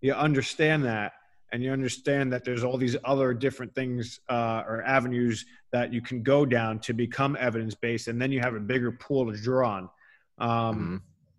you 0.00 0.12
understand 0.12 0.84
that, 0.84 1.12
and 1.52 1.62
you 1.62 1.72
understand 1.72 2.32
that 2.32 2.44
there's 2.44 2.64
all 2.64 2.76
these 2.76 2.96
other 3.04 3.32
different 3.34 3.74
things 3.74 4.20
uh, 4.28 4.62
or 4.66 4.82
avenues 4.84 5.44
that 5.72 5.92
you 5.92 6.00
can 6.00 6.22
go 6.22 6.44
down 6.44 6.78
to 6.80 6.92
become 6.92 7.36
evidence 7.38 7.74
based, 7.74 8.08
and 8.08 8.20
then 8.20 8.32
you 8.32 8.40
have 8.40 8.54
a 8.54 8.60
bigger 8.60 8.92
pool 8.92 9.30
to 9.30 9.38
draw 9.38 9.70
on. 9.70 9.90
Um, 10.38 10.50
mm-hmm. 10.50 10.96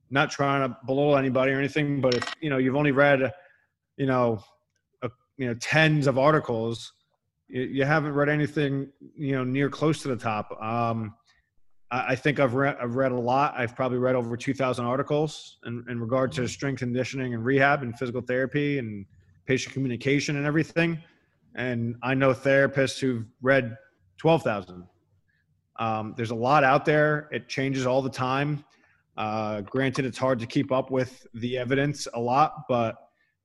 Not 0.10 0.32
trying 0.32 0.68
to 0.68 0.78
belittle 0.86 1.18
anybody 1.18 1.52
or 1.52 1.60
anything, 1.60 2.00
but 2.00 2.14
if 2.14 2.34
you 2.40 2.50
know 2.50 2.58
you've 2.58 2.78
only 2.78 2.92
read, 2.92 3.32
you 3.98 4.06
know, 4.06 4.42
a, 5.02 5.12
you 5.38 5.48
know 5.48 5.54
tens 5.56 6.08
of 6.08 6.18
articles, 6.18 6.94
you, 7.50 7.64
you, 7.64 7.84
haven't 7.84 8.14
read 8.14 8.30
anything 8.30 8.88
you 9.18 9.34
know 9.34 9.44
near 9.44 9.70
close 9.70 10.02
to 10.04 10.08
the 10.08 10.16
top. 10.16 10.58
Um, 10.62 11.14
I 11.90 12.16
think 12.16 12.40
I've 12.40 12.54
read 12.54 12.76
I've 12.82 12.96
read 12.96 13.14
a 13.14 13.20
lot. 13.20 13.54
I've 13.58 13.76
probably 13.76 13.98
read 13.98 14.16
over 14.16 14.36
2,000 14.36 14.86
articles 14.86 15.58
in, 15.66 15.86
in 15.90 16.00
regard 16.02 16.34
to 16.34 16.48
strength 16.48 16.80
conditioning 16.80 17.34
and 17.34 17.46
rehab 17.46 17.82
and 17.82 17.98
physical 17.98 18.22
therapy 18.22 18.78
and 18.78 19.06
patient 19.46 19.74
communication 19.74 20.36
and 20.36 20.46
everything. 20.46 21.02
And 21.56 21.96
I 22.04 22.14
know 22.14 22.34
therapists 22.34 23.00
who've 23.00 23.26
read 23.42 23.78
12,000. 24.18 24.84
Um, 25.80 26.14
there's 26.18 26.32
a 26.32 26.36
lot 26.36 26.64
out 26.64 26.84
there. 26.84 27.30
It 27.32 27.48
changes 27.48 27.86
all 27.86 28.02
the 28.02 28.10
time. 28.10 28.66
Uh, 29.16 29.62
granted, 29.62 30.06
it's 30.06 30.18
hard 30.18 30.40
to 30.40 30.46
keep 30.46 30.72
up 30.72 30.92
with 30.92 31.26
the 31.36 31.58
evidence 31.58 32.08
a 32.14 32.20
lot, 32.20 32.68
but 32.68 32.98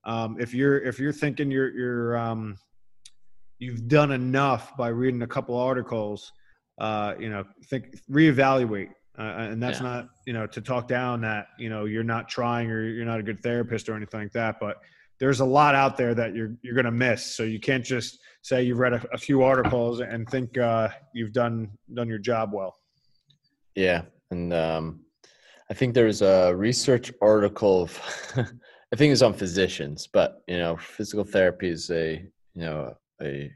um, 0.05 0.37
if 0.41 0.53
you're 0.53 0.81
if 0.81 0.99
you're 0.99 1.13
thinking 1.13 1.51
you're 1.51 1.71
you're 1.71 2.17
um, 2.17 2.59
you've 3.59 3.87
done 3.87 4.11
enough 4.11 4.77
by 4.77 4.89
reading 4.89 5.23
a 5.23 5.27
couple 5.27 5.57
articles 5.57 6.33
uh, 6.79 7.15
you 7.19 7.31
know, 7.31 7.45
think 7.69 7.99
reevaluate. 8.11 8.91
Uh, 9.19 9.51
and 9.51 9.63
that's 9.63 9.81
yeah. 9.81 9.87
not, 9.87 10.09
you 10.27 10.33
know, 10.33 10.47
to 10.47 10.61
talk 10.61 10.89
down 10.89 11.21
that, 11.21 11.49
you 11.59 11.69
know, 11.69 11.85
you're 11.85 12.03
not 12.03 12.29
trying 12.29 12.71
or 12.71 12.83
you're 12.83 13.05
not 13.05 13.21
a 13.21 13.23
good 13.23 13.43
therapist 13.43 13.89
or 13.89 13.95
anything 13.95 14.21
like 14.21 14.33
that. 14.33 14.57
But 14.59 14.79
there's 15.21 15.41
a 15.41 15.45
lot 15.45 15.75
out 15.75 15.97
there 15.97 16.15
that 16.15 16.35
you're, 16.35 16.57
you're 16.63 16.75
going 16.75 16.87
to 16.87 16.91
miss. 16.91 17.37
So 17.37 17.43
you 17.43 17.61
can't 17.61 17.85
just 17.85 18.19
say 18.41 18.63
you've 18.63 18.79
read 18.79 18.95
a, 18.95 19.05
a 19.13 19.19
few 19.19 19.43
articles 19.43 20.01
and 20.01 20.29
think 20.29 20.57
uh, 20.57 20.89
you've 21.15 21.33
done, 21.33 21.71
done 21.93 22.09
your 22.09 22.19
job 22.19 22.53
well. 22.53 22.75
Yeah. 23.75 24.03
And 24.31 24.53
um, 24.55 25.01
I 25.71 25.75
think 25.75 25.95
there's 25.95 26.23
a 26.23 26.55
research 26.57 27.13
article 27.21 27.83
of, 27.83 28.01
I 28.93 28.97
think 28.97 29.13
it's 29.13 29.23
on 29.23 29.35
physicians, 29.35 30.09
but 30.11 30.43
you 30.49 30.59
know, 30.59 30.77
physical 30.77 31.25
therapy 31.25 31.69
is 31.69 31.91
a, 31.91 32.25
you 32.55 32.63
know, 32.63 32.95
a 33.23 33.51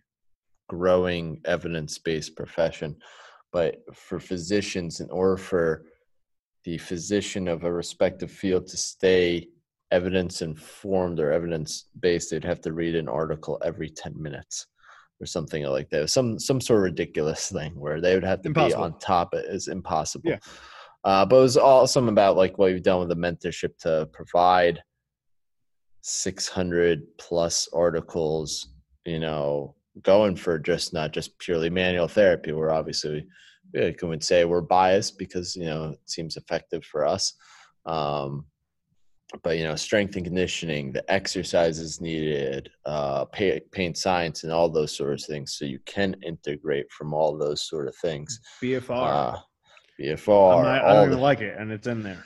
growing 0.69 1.41
evidence-based 1.45 2.37
profession 2.37 2.97
but 3.53 3.77
for 3.95 4.19
physicians 4.19 5.01
in 5.01 5.09
order 5.11 5.37
for 5.37 5.87
the 6.65 6.77
physician 6.79 7.47
of 7.47 7.65
a 7.65 7.73
respective 7.73 8.31
field 8.31 8.67
to 8.67 8.77
stay 8.77 9.49
evidence 9.93 10.43
informed 10.43 11.21
or 11.21 11.33
evidence 11.33 11.87
based 12.01 12.31
they'd 12.31 12.45
have 12.45 12.61
to 12.61 12.73
read 12.73 12.97
an 12.97 13.09
article 13.09 13.61
every 13.65 13.89
10 13.89 14.21
minutes 14.21 14.67
or 15.21 15.27
something 15.27 15.63
like 15.65 15.89
that 15.91 16.11
some 16.11 16.39
some 16.39 16.61
sort 16.61 16.79
of 16.81 16.85
ridiculous 16.85 17.51
thing 17.53 17.73
where 17.77 18.01
they 18.01 18.15
would 18.15 18.25
have 18.25 18.43
to 18.43 18.49
impossible. 18.49 18.83
be 18.83 18.85
on 18.85 18.99
top 18.99 19.33
it 19.33 19.47
is 19.49 19.69
impossible 19.69 20.31
yeah. 20.31 20.39
uh, 21.05 21.25
but 21.25 21.37
it 21.37 21.43
was 21.43 21.57
awesome 21.57 22.09
about 22.09 22.37
like 22.37 22.59
what 22.59 22.73
you've 22.73 22.83
done 22.83 22.99
with 22.99 23.09
the 23.09 23.17
mentorship 23.17 23.79
to 23.79 24.09
provide 24.13 24.83
600 26.03 27.03
plus 27.19 27.69
articles 27.73 28.69
you 29.05 29.21
know 29.21 29.76
going 30.03 30.37
for 30.37 30.59
just 30.59 30.93
not 30.93 31.13
just 31.13 31.39
purely 31.39 31.71
manual 31.71 32.09
therapy. 32.09 32.53
We're 32.53 32.71
obviously 32.71 33.27
we 33.73 33.93
can 33.93 34.21
say 34.21 34.45
we're 34.45 34.61
biased 34.61 35.19
because 35.19 35.57
you 35.57 35.65
know 35.65 35.91
it 35.91 36.01
seems 36.07 36.37
effective 36.37 36.85
for 36.85 37.07
us. 37.07 37.35
Um, 37.85 38.47
but 39.43 39.59
you 39.59 39.65
know, 39.65 39.75
strength 39.75 40.17
and 40.17 40.25
conditioning, 40.25 40.93
the 40.93 41.11
exercises 41.13 42.01
needed, 42.01 42.71
uh, 42.85 43.25
pain 43.25 43.95
science, 43.95 44.45
and 44.45 44.53
all 44.53 44.69
those 44.69 44.95
sort 44.97 45.15
of 45.15 45.23
things. 45.25 45.55
So 45.55 45.65
you 45.65 45.81
can 45.85 46.15
integrate 46.23 46.91
from 46.93 47.13
all 47.13 47.37
those 47.37 47.63
sort 47.63 47.89
of 47.89 47.97
things. 47.97 48.41
BFR, 48.63 48.91
uh, 48.91 49.39
BFR. 50.01 50.63
Not, 50.63 50.85
I 50.85 50.93
don't 50.93 51.09
even 51.09 51.21
like 51.21 51.41
it, 51.41 51.57
and 51.59 51.73
it's 51.73 51.87
in 51.87 52.03
there. 52.03 52.25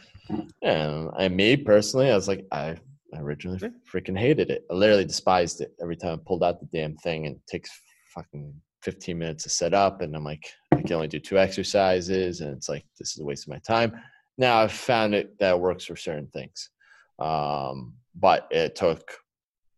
And 0.62 1.10
I, 1.16 1.28
me 1.28 1.56
personally, 1.56 2.10
I 2.10 2.14
was 2.14 2.28
like, 2.28 2.46
I 2.52 2.76
I 3.14 3.18
originally 3.18 3.58
yeah. 3.60 3.68
freaking 3.92 4.18
hated 4.18 4.50
it. 4.50 4.64
I 4.70 4.74
literally 4.74 5.04
despised 5.04 5.60
it 5.60 5.72
every 5.80 5.96
time 5.96 6.14
I 6.14 6.22
pulled 6.26 6.44
out 6.44 6.60
the 6.60 6.66
damn 6.66 6.96
thing 6.96 7.26
and 7.26 7.36
it 7.36 7.46
takes 7.46 7.70
fucking 8.14 8.54
15 8.82 9.18
minutes 9.18 9.44
to 9.44 9.50
set 9.50 9.74
up. 9.74 10.00
And 10.00 10.14
I'm 10.14 10.24
like, 10.24 10.50
I 10.72 10.82
can 10.82 10.92
only 10.92 11.08
do 11.08 11.18
two 11.18 11.38
exercises. 11.38 12.40
And 12.40 12.56
it's 12.56 12.68
like, 12.68 12.84
this 12.98 13.12
is 13.12 13.20
a 13.20 13.24
waste 13.24 13.44
of 13.44 13.52
my 13.52 13.58
time. 13.58 14.00
Now 14.38 14.58
I've 14.58 14.72
found 14.72 15.14
it 15.14 15.38
that 15.38 15.58
works 15.58 15.84
for 15.84 15.96
certain 15.96 16.28
things. 16.28 16.70
Um, 17.18 17.94
but 18.14 18.48
it 18.50 18.76
took 18.76 19.02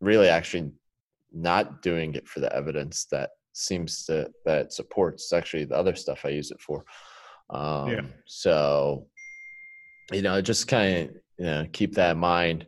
really 0.01 0.29
actually 0.29 0.71
not 1.33 1.83
doing 1.83 2.15
it 2.15 2.29
for 2.29 2.41
the 2.41 2.55
evidence 2.55 3.07
that 3.11 3.31
seems 3.53 4.05
to, 4.07 4.31
that 4.45 4.73
supports 4.73 5.33
actually 5.33 5.65
the 5.65 5.77
other 5.77 5.95
stuff 5.95 6.25
I 6.25 6.29
use 6.29 6.51
it 6.51 6.61
for. 6.61 6.85
Um, 7.51 7.89
yeah. 7.89 8.01
So 8.27 9.07
you 10.11 10.23
know, 10.23 10.41
just 10.41 10.69
kind 10.69 10.97
of 10.97 11.15
you 11.39 11.47
know 11.47 11.67
keep 11.73 11.95
that 11.95 12.13
in 12.13 12.19
mind. 12.19 12.67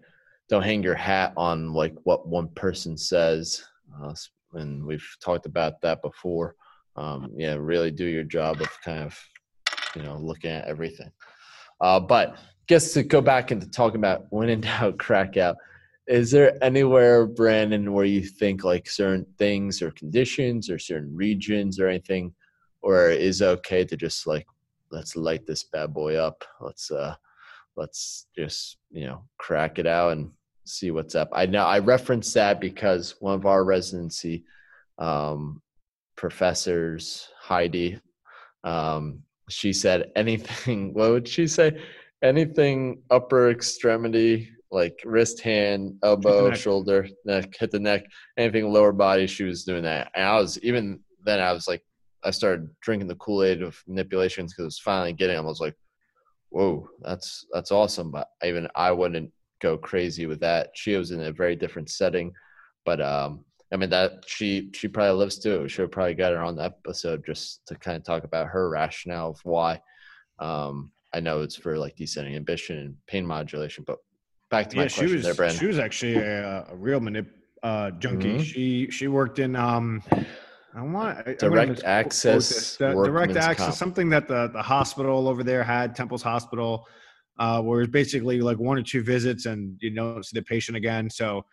Don't 0.48 0.62
hang 0.62 0.82
your 0.82 0.94
hat 0.94 1.32
on 1.36 1.72
like 1.72 1.94
what 2.04 2.28
one 2.28 2.48
person 2.48 2.96
says, 2.96 3.64
uh, 4.02 4.14
and 4.52 4.84
we've 4.84 5.06
talked 5.20 5.46
about 5.46 5.80
that 5.80 6.02
before. 6.02 6.54
Um, 6.96 7.32
yeah, 7.36 7.56
really 7.58 7.90
do 7.90 8.04
your 8.04 8.24
job 8.24 8.60
of 8.60 8.68
kind 8.82 9.04
of 9.04 9.18
you 9.96 10.02
know 10.02 10.16
looking 10.16 10.50
at 10.50 10.66
everything. 10.66 11.10
Uh, 11.80 12.00
but 12.00 12.36
guess 12.66 12.92
to 12.92 13.02
go 13.02 13.20
back 13.20 13.52
into 13.52 13.68
talking 13.68 14.00
about 14.00 14.26
when 14.30 14.48
in 14.48 14.60
doubt, 14.60 14.98
crack 14.98 15.36
out. 15.36 15.56
Is 16.06 16.30
there 16.30 16.62
anywhere, 16.62 17.26
Brandon, 17.26 17.92
where 17.92 18.04
you 18.04 18.22
think 18.22 18.62
like 18.62 18.88
certain 18.88 19.26
things 19.38 19.80
or 19.80 19.90
conditions 19.92 20.68
or 20.68 20.78
certain 20.78 21.16
regions 21.16 21.80
or 21.80 21.88
anything, 21.88 22.34
or 22.82 23.08
is 23.08 23.40
okay 23.40 23.84
to 23.84 23.96
just 23.96 24.26
like 24.26 24.46
let's 24.90 25.16
light 25.16 25.46
this 25.46 25.64
bad 25.64 25.94
boy 25.94 26.16
up. 26.16 26.44
Let's 26.60 26.90
uh 26.90 27.14
let's 27.76 28.26
just 28.36 28.78
you 28.90 29.06
know 29.06 29.24
crack 29.38 29.78
it 29.78 29.86
out 29.86 30.12
and 30.12 30.30
see 30.64 30.90
what's 30.90 31.14
up. 31.14 31.28
I 31.32 31.46
know 31.46 31.64
I 31.64 31.78
referenced 31.78 32.34
that 32.34 32.60
because 32.60 33.14
one 33.20 33.34
of 33.34 33.46
our 33.46 33.64
residency 33.64 34.44
um, 34.98 35.62
professors, 36.16 37.28
Heidi, 37.40 38.00
um, 38.62 39.22
she 39.48 39.72
said 39.72 40.10
anything. 40.16 40.92
What 40.94 41.10
would 41.10 41.28
she 41.28 41.46
say? 41.46 41.80
Anything 42.22 43.02
upper 43.10 43.50
extremity, 43.50 44.48
like 44.70 44.98
wrist, 45.04 45.40
hand, 45.40 45.96
elbow, 46.02 46.52
shoulder, 46.54 47.06
neck, 47.24 47.54
hit 47.58 47.70
the 47.70 47.78
neck. 47.78 48.04
Anything 48.38 48.72
lower 48.72 48.92
body, 48.92 49.26
she 49.26 49.44
was 49.44 49.64
doing 49.64 49.82
that. 49.82 50.10
And 50.14 50.24
I 50.24 50.38
was 50.38 50.58
even 50.60 51.00
then. 51.24 51.40
I 51.40 51.52
was 51.52 51.68
like, 51.68 51.82
I 52.24 52.30
started 52.30 52.68
drinking 52.80 53.08
the 53.08 53.16
Kool 53.16 53.42
Aid 53.44 53.62
of 53.62 53.82
manipulations 53.86 54.52
because 54.52 54.62
it 54.62 54.66
was 54.66 54.78
finally 54.78 55.12
getting. 55.12 55.36
I 55.36 55.40
was 55.40 55.60
like, 55.60 55.76
whoa, 56.54 56.88
that's 57.00 57.46
that's 57.52 57.72
awesome. 57.72 58.10
But 58.10 58.28
even 58.44 58.68
I 58.76 58.92
wouldn't 58.92 59.32
go 59.60 59.76
crazy 59.76 60.26
with 60.26 60.40
that. 60.40 60.70
She 60.74 60.94
was 60.94 61.10
in 61.10 61.20
a 61.20 61.32
very 61.32 61.56
different 61.56 61.90
setting, 61.90 62.32
but 62.84 63.00
um, 63.00 63.44
I 63.72 63.76
mean 63.76 63.90
that 63.90 64.24
she 64.26 64.70
she 64.72 64.86
probably 64.86 65.18
lives 65.18 65.38
too. 65.38 65.62
We 65.62 65.68
should 65.68 65.90
probably 65.90 66.14
got 66.14 66.32
her 66.32 66.38
on 66.38 66.56
the 66.56 66.62
episode 66.62 67.26
just 67.26 67.66
to 67.66 67.74
kind 67.74 67.96
of 67.96 68.04
talk 68.04 68.24
about 68.24 68.46
her 68.46 68.70
rationale 68.70 69.30
of 69.30 69.40
why. 69.42 69.80
Um, 70.38 70.92
I 71.12 71.20
know 71.20 71.42
it's 71.42 71.56
for 71.56 71.76
like 71.76 71.96
descending 71.96 72.34
inhibition 72.34 72.78
and 72.78 72.96
pain 73.06 73.26
modulation, 73.26 73.84
but 73.84 73.98
back 74.50 74.68
to 74.70 74.76
my 74.76 74.82
yeah, 74.82 74.88
question 74.88 75.08
she 75.08 75.14
was, 75.14 75.24
there, 75.24 75.34
Brandon. 75.34 75.58
She 75.58 75.66
was 75.66 75.78
actually 75.78 76.16
a, 76.16 76.66
a 76.70 76.76
real 76.76 77.00
manip 77.00 77.26
uh, 77.64 77.90
junkie. 77.92 78.34
Mm-hmm. 78.34 78.42
She 78.42 78.90
she 78.90 79.08
worked 79.08 79.40
in 79.40 79.56
um, 79.56 80.04
I 80.76 80.82
want 80.82 81.38
direct 81.38 81.84
I 81.84 81.88
access. 81.88 82.76
The, 82.76 82.90
direct 82.92 83.36
access, 83.36 83.66
comp. 83.66 83.74
something 83.74 84.08
that 84.10 84.26
the 84.26 84.48
the 84.52 84.62
hospital 84.62 85.28
over 85.28 85.44
there 85.44 85.62
had, 85.62 85.94
Temple's 85.94 86.22
Hospital, 86.22 86.86
uh, 87.38 87.60
where 87.62 87.82
it's 87.82 87.90
basically 87.90 88.40
like 88.40 88.58
one 88.58 88.78
or 88.78 88.82
two 88.82 89.02
visits 89.02 89.46
and 89.46 89.76
you 89.80 89.90
don't 89.90 90.24
see 90.24 90.38
the 90.38 90.42
patient 90.44 90.76
again. 90.76 91.08
So, 91.08 91.44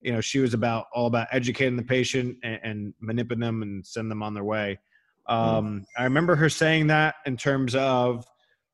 you 0.00 0.12
know, 0.12 0.20
she 0.20 0.38
was 0.38 0.54
about 0.54 0.86
all 0.94 1.06
about 1.06 1.28
educating 1.30 1.76
the 1.76 1.82
patient 1.82 2.36
and, 2.42 2.60
and 2.62 2.94
manipulating 3.00 3.40
them 3.40 3.62
and 3.62 3.86
send 3.86 4.10
them 4.10 4.22
on 4.22 4.32
their 4.34 4.44
way. 4.44 4.78
Hmm. 5.26 5.34
Um, 5.34 5.80
mm. 5.80 5.84
I 5.98 6.04
remember 6.04 6.34
her 6.36 6.48
saying 6.48 6.86
that 6.88 7.16
in 7.26 7.36
terms 7.36 7.74
of, 7.74 8.24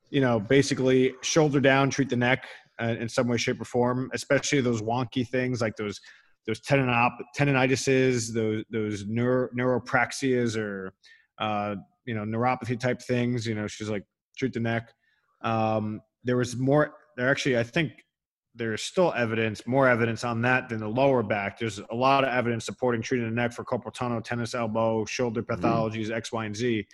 you 0.09 0.21
know, 0.21 0.39
basically 0.39 1.13
shoulder 1.21 1.59
down, 1.59 1.89
treat 1.89 2.09
the 2.09 2.15
neck 2.15 2.45
uh, 2.81 2.95
in 2.99 3.09
some 3.09 3.27
way, 3.27 3.35
shape, 3.35 3.59
or 3.59 3.65
form, 3.65 4.09
especially 4.13 4.61
those 4.61 4.81
wonky 4.81 5.27
things 5.27 5.59
like 5.59 5.75
those 5.75 5.99
those 6.47 6.61
tendinop- 6.61 7.17
tendinitises, 7.37 8.33
those 8.33 8.63
those 8.71 9.05
neuro, 9.05 9.49
neuropraxias 9.49 10.57
or 10.57 10.93
uh, 11.39 11.75
you 12.05 12.15
know 12.15 12.23
neuropathy 12.23 12.79
type 12.79 13.01
things. 13.01 13.45
You 13.45 13.53
know, 13.53 13.67
she's 13.67 13.89
like 13.89 14.03
treat 14.37 14.53
the 14.53 14.59
neck. 14.59 14.93
Um, 15.41 16.01
there 16.23 16.37
was 16.37 16.55
more. 16.55 16.93
There 17.17 17.29
actually, 17.29 17.57
I 17.57 17.63
think 17.63 17.91
there's 18.55 18.81
still 18.81 19.13
evidence, 19.15 19.67
more 19.67 19.87
evidence 19.87 20.23
on 20.23 20.41
that 20.41 20.69
than 20.69 20.79
the 20.79 20.87
lower 20.87 21.21
back. 21.21 21.59
There's 21.59 21.79
a 21.79 21.95
lot 21.95 22.23
of 22.23 22.29
evidence 22.29 22.65
supporting 22.65 23.01
treating 23.01 23.27
the 23.27 23.35
neck 23.35 23.53
for 23.53 23.63
carpal 23.63 23.93
tunnel, 23.93 24.21
tennis 24.21 24.55
elbow, 24.55 25.05
shoulder 25.05 25.43
mm-hmm. 25.43 25.63
pathologies, 25.63 26.05
mm-hmm. 26.05 26.13
X, 26.13 26.31
Y, 26.31 26.45
and 26.45 26.55
Z. 26.55 26.87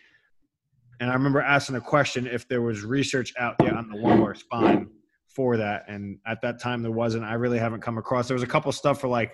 And 1.00 1.10
I 1.10 1.13
remember 1.13 1.42
asking 1.42 1.76
a 1.76 1.82
question 1.82 2.28
if 2.28 2.48
there 2.48 2.62
was 2.62 2.84
research 2.84 3.34
out 3.38 3.56
yet 3.62 3.74
on 3.74 3.89
the 3.89 3.98
lumbar 3.98 4.36
spine 4.36 4.89
for 5.34 5.58
that. 5.58 5.86
And 5.88 6.19
at 6.26 6.41
that 6.41 6.60
time, 6.60 6.82
there 6.82 6.91
wasn't. 6.91 7.24
I 7.26 7.34
really 7.34 7.60
haven't 7.60 7.82
come 7.82 7.98
across. 7.98 8.28
There 8.28 8.36
was 8.36 8.43
a 8.43 8.48
couple 8.48 8.72
stuff 8.72 9.02
for 9.02 9.08
like 9.08 9.34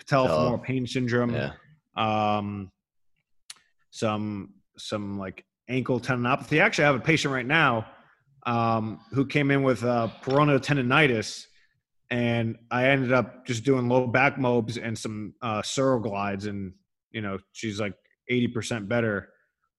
patellofemoral 0.00 0.62
pain 0.62 0.86
syndrome. 0.86 1.34
Yeah. 1.34 1.52
Um, 1.96 2.70
some 3.90 4.54
some 4.76 5.18
like 5.18 5.44
ankle 5.68 6.00
tendinopathy. 6.00 6.60
Actually, 6.60 6.84
I 6.84 6.86
have 6.88 6.96
a 6.96 7.00
patient 7.00 7.34
right 7.34 7.46
now 7.46 7.86
um, 8.46 9.00
who 9.12 9.26
came 9.26 9.50
in 9.50 9.62
with 9.62 9.84
uh, 9.84 10.08
peroneal 10.22 10.58
tendonitis, 10.60 11.46
and 12.10 12.56
I 12.70 12.88
ended 12.88 13.12
up 13.12 13.46
just 13.46 13.64
doing 13.64 13.88
low 13.88 14.06
back 14.06 14.38
mobs 14.38 14.78
and 14.78 14.96
some 14.96 15.34
uh, 15.42 15.62
glides, 16.00 16.46
and 16.46 16.72
you 17.10 17.20
know 17.20 17.38
she's 17.52 17.80
like 17.80 17.94
eighty 18.28 18.48
percent 18.48 18.88
better. 18.88 19.30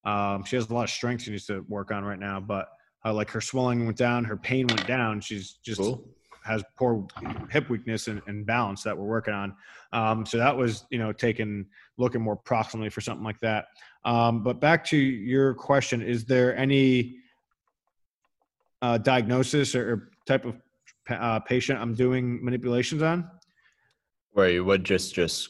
Um, 0.05 0.43
she 0.43 0.55
has 0.55 0.69
a 0.69 0.73
lot 0.73 0.83
of 0.83 0.89
strength 0.89 1.23
she 1.23 1.31
needs 1.31 1.45
to 1.47 1.63
work 1.67 1.91
on 1.91 2.03
right 2.03 2.19
now, 2.19 2.39
but 2.39 2.69
uh, 3.05 3.13
like 3.13 3.29
her 3.29 3.41
swelling 3.41 3.85
went 3.85 3.97
down, 3.97 4.23
her 4.23 4.37
pain 4.37 4.67
went 4.67 4.85
down. 4.87 5.21
She's 5.21 5.53
just 5.63 5.79
cool 5.79 6.05
has 6.49 6.63
poor 6.75 7.05
hip 7.51 7.69
weakness 7.69 8.07
and, 8.07 8.21
and 8.27 8.45
balance 8.45 8.81
that 8.83 8.97
we're 8.97 9.05
working 9.05 9.33
on. 9.33 9.55
Um, 9.93 10.25
so 10.25 10.37
that 10.37 10.55
was, 10.55 10.85
you 10.89 10.97
know, 10.97 11.11
taken 11.11 11.67
looking 11.97 12.21
more 12.21 12.37
proximally 12.37 12.91
for 12.91 13.01
something 13.01 13.23
like 13.23 13.39
that. 13.41 13.67
Um, 14.03 14.43
but 14.43 14.59
back 14.59 14.83
to 14.85 14.97
your 14.97 15.53
question, 15.53 16.01
is 16.01 16.25
there 16.25 16.55
any 16.57 17.17
uh, 18.81 18.97
diagnosis 18.97 19.75
or, 19.75 19.93
or, 19.93 20.09
type 20.25 20.45
of 20.45 20.55
uh, 21.09 21.39
patient 21.39 21.79
I'm 21.79 21.95
doing 21.95 22.43
manipulations 22.43 23.01
on? 23.01 23.29
Where 24.31 24.49
you 24.49 24.63
would 24.63 24.83
just, 24.83 25.13
just 25.13 25.49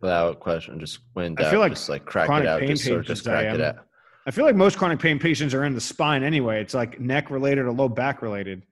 without 0.00 0.40
question, 0.40 0.78
just 0.78 1.00
when 1.14 1.36
I 1.38 1.50
feel 1.50 1.60
like 1.60 1.72
just 1.72 1.88
like 1.88 2.04
crack 2.04 2.28
it 2.28 2.46
out, 2.46 2.62
just 2.62 2.84
sort 2.84 3.00
of 3.00 3.06
just 3.06 3.24
crack 3.24 3.54
it 3.54 3.60
out. 3.60 3.87
I 4.28 4.30
feel 4.30 4.44
like 4.44 4.56
most 4.56 4.76
chronic 4.76 4.98
pain 4.98 5.18
patients 5.18 5.54
are 5.54 5.64
in 5.64 5.72
the 5.72 5.80
spine 5.80 6.22
anyway. 6.22 6.60
It's 6.60 6.74
like 6.74 7.00
neck 7.00 7.30
related 7.30 7.64
or 7.64 7.72
low 7.72 7.88
back 7.88 8.20
related. 8.20 8.62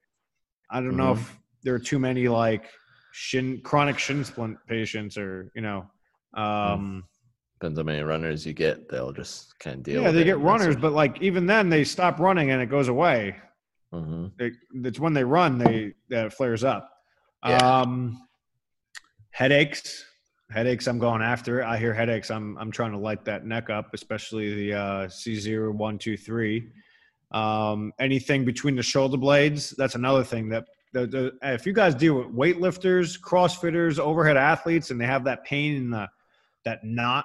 I 0.70 0.80
don't 0.80 0.90
mm-hmm. 0.90 0.98
know 0.98 1.12
if 1.12 1.38
there 1.62 1.74
are 1.74 1.78
too 1.78 1.98
many 1.98 2.28
like 2.28 2.66
shin 3.12 3.62
chronic 3.64 3.98
shin 3.98 4.22
splint 4.22 4.58
patients 4.68 5.16
or 5.16 5.50
you 5.54 5.62
know 5.62 5.86
um 6.34 7.02
depends 7.58 7.78
how 7.78 7.82
many 7.82 8.02
runners 8.02 8.44
you 8.44 8.52
get 8.52 8.90
they'll 8.90 9.10
just 9.10 9.58
kind 9.58 9.78
of 9.78 9.82
deal 9.82 10.02
yeah 10.02 10.10
they 10.10 10.22
get 10.22 10.38
runners 10.38 10.76
but 10.76 10.92
like 10.92 11.20
even 11.22 11.46
then 11.46 11.70
they 11.70 11.82
stop 11.82 12.20
running 12.20 12.50
and 12.50 12.60
it 12.60 12.66
goes 12.66 12.88
away 12.88 13.34
mm-hmm. 13.90 14.26
it, 14.38 14.52
it's 14.84 15.00
when 15.00 15.14
they 15.14 15.24
run 15.24 15.56
they 15.56 15.94
that 16.10 16.30
flares 16.30 16.62
up 16.62 16.90
yeah. 17.46 17.56
um 17.56 18.20
headaches 19.30 20.04
headaches 20.50 20.86
i'm 20.86 20.98
going 20.98 21.22
after 21.22 21.64
i 21.64 21.76
hear 21.76 21.92
headaches 21.92 22.30
i'm 22.30 22.56
i'm 22.58 22.70
trying 22.70 22.92
to 22.92 22.98
light 22.98 23.24
that 23.24 23.44
neck 23.44 23.68
up 23.68 23.90
especially 23.92 24.54
the 24.54 24.72
uh 24.74 25.06
c0123 25.08 26.70
um 27.32 27.92
anything 27.98 28.44
between 28.44 28.76
the 28.76 28.82
shoulder 28.82 29.16
blades 29.16 29.70
that's 29.70 29.96
another 29.96 30.22
thing 30.22 30.48
that 30.48 30.64
the, 30.96 31.06
the, 31.06 31.32
if 31.42 31.66
you 31.66 31.74
guys 31.74 31.94
deal 31.94 32.14
with 32.14 32.28
weightlifters, 32.28 33.20
CrossFitters, 33.20 33.98
overhead 33.98 34.36
athletes, 34.36 34.90
and 34.90 35.00
they 35.00 35.04
have 35.04 35.24
that 35.24 35.44
pain 35.44 35.76
in 35.76 35.90
the 35.90 36.08
that 36.64 36.80
knot 36.82 37.24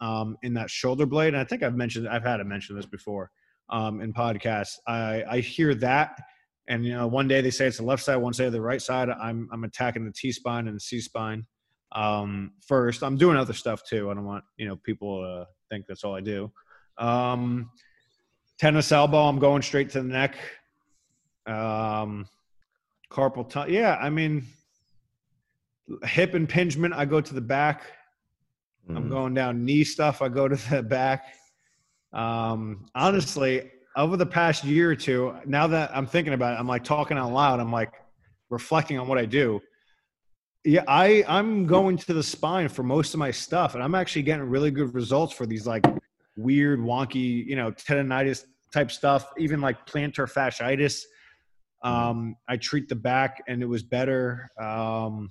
um, 0.00 0.36
in 0.42 0.52
that 0.54 0.68
shoulder 0.68 1.06
blade, 1.06 1.28
and 1.28 1.36
I 1.36 1.44
think 1.44 1.62
I've 1.62 1.76
mentioned 1.76 2.08
I've 2.08 2.24
had 2.24 2.38
to 2.38 2.44
mention 2.44 2.74
this 2.76 2.86
before 2.86 3.30
um, 3.70 4.00
in 4.00 4.12
podcasts. 4.12 4.74
I, 4.86 5.22
I 5.28 5.40
hear 5.40 5.74
that, 5.76 6.20
and 6.68 6.84
you 6.84 6.92
know, 6.92 7.06
one 7.06 7.28
day 7.28 7.40
they 7.40 7.50
say 7.50 7.66
it's 7.66 7.78
the 7.78 7.84
left 7.84 8.02
side, 8.02 8.16
one 8.16 8.32
day 8.32 8.48
the 8.48 8.60
right 8.60 8.82
side. 8.82 9.08
I'm 9.08 9.48
I'm 9.52 9.62
attacking 9.64 10.04
the 10.04 10.12
T 10.12 10.32
spine 10.32 10.66
and 10.66 10.76
the 10.76 10.80
C 10.80 11.00
spine 11.00 11.46
um, 11.94 12.52
first. 12.66 13.02
I'm 13.02 13.16
doing 13.16 13.36
other 13.36 13.52
stuff 13.52 13.82
too. 13.84 14.10
I 14.10 14.14
don't 14.14 14.24
want 14.24 14.44
you 14.56 14.66
know 14.66 14.76
people 14.76 15.22
to 15.22 15.46
think 15.70 15.86
that's 15.86 16.04
all 16.04 16.14
I 16.14 16.20
do. 16.20 16.52
Um, 16.98 17.70
tennis 18.58 18.92
elbow, 18.92 19.24
I'm 19.24 19.38
going 19.38 19.62
straight 19.62 19.90
to 19.90 20.02
the 20.02 20.08
neck. 20.08 20.36
Um, 21.46 22.26
carpal 23.10 23.48
tunnel. 23.48 23.70
Yeah, 23.70 23.96
I 24.00 24.10
mean, 24.10 24.46
hip 26.04 26.34
impingement. 26.34 26.94
I 26.94 27.04
go 27.04 27.20
to 27.20 27.34
the 27.34 27.40
back. 27.40 27.82
Mm. 28.88 28.96
I'm 28.96 29.08
going 29.08 29.34
down 29.34 29.64
knee 29.64 29.84
stuff. 29.84 30.22
I 30.22 30.28
go 30.28 30.48
to 30.48 30.70
the 30.70 30.82
back. 30.82 31.34
Um, 32.12 32.86
honestly, 32.94 33.70
over 33.96 34.16
the 34.16 34.26
past 34.26 34.64
year 34.64 34.90
or 34.90 34.96
two, 34.96 35.34
now 35.46 35.66
that 35.66 35.94
I'm 35.94 36.06
thinking 36.06 36.34
about 36.34 36.54
it, 36.54 36.60
I'm 36.60 36.66
like 36.66 36.84
talking 36.84 37.16
out 37.16 37.32
loud. 37.32 37.60
I'm 37.60 37.72
like 37.72 37.92
reflecting 38.50 38.98
on 38.98 39.08
what 39.08 39.18
I 39.18 39.24
do. 39.24 39.60
Yeah, 40.64 40.84
I 40.88 41.24
I'm 41.28 41.66
going 41.66 41.98
to 41.98 42.14
the 42.14 42.22
spine 42.22 42.68
for 42.68 42.82
most 42.82 43.12
of 43.12 43.20
my 43.20 43.30
stuff, 43.30 43.74
and 43.74 43.82
I'm 43.82 43.94
actually 43.94 44.22
getting 44.22 44.46
really 44.48 44.70
good 44.70 44.94
results 44.94 45.34
for 45.34 45.44
these 45.44 45.66
like 45.66 45.84
weird, 46.36 46.80
wonky, 46.80 47.44
you 47.46 47.54
know, 47.54 47.70
tendonitis 47.70 48.44
type 48.72 48.90
stuff, 48.90 49.30
even 49.38 49.60
like 49.60 49.86
plantar 49.86 50.30
fasciitis. 50.30 51.02
Mm-hmm. 51.84 51.88
Um, 51.88 52.36
I 52.48 52.56
treat 52.56 52.88
the 52.88 52.96
back, 52.96 53.42
and 53.46 53.62
it 53.62 53.66
was 53.66 53.82
better. 53.82 54.50
Um, 54.58 55.30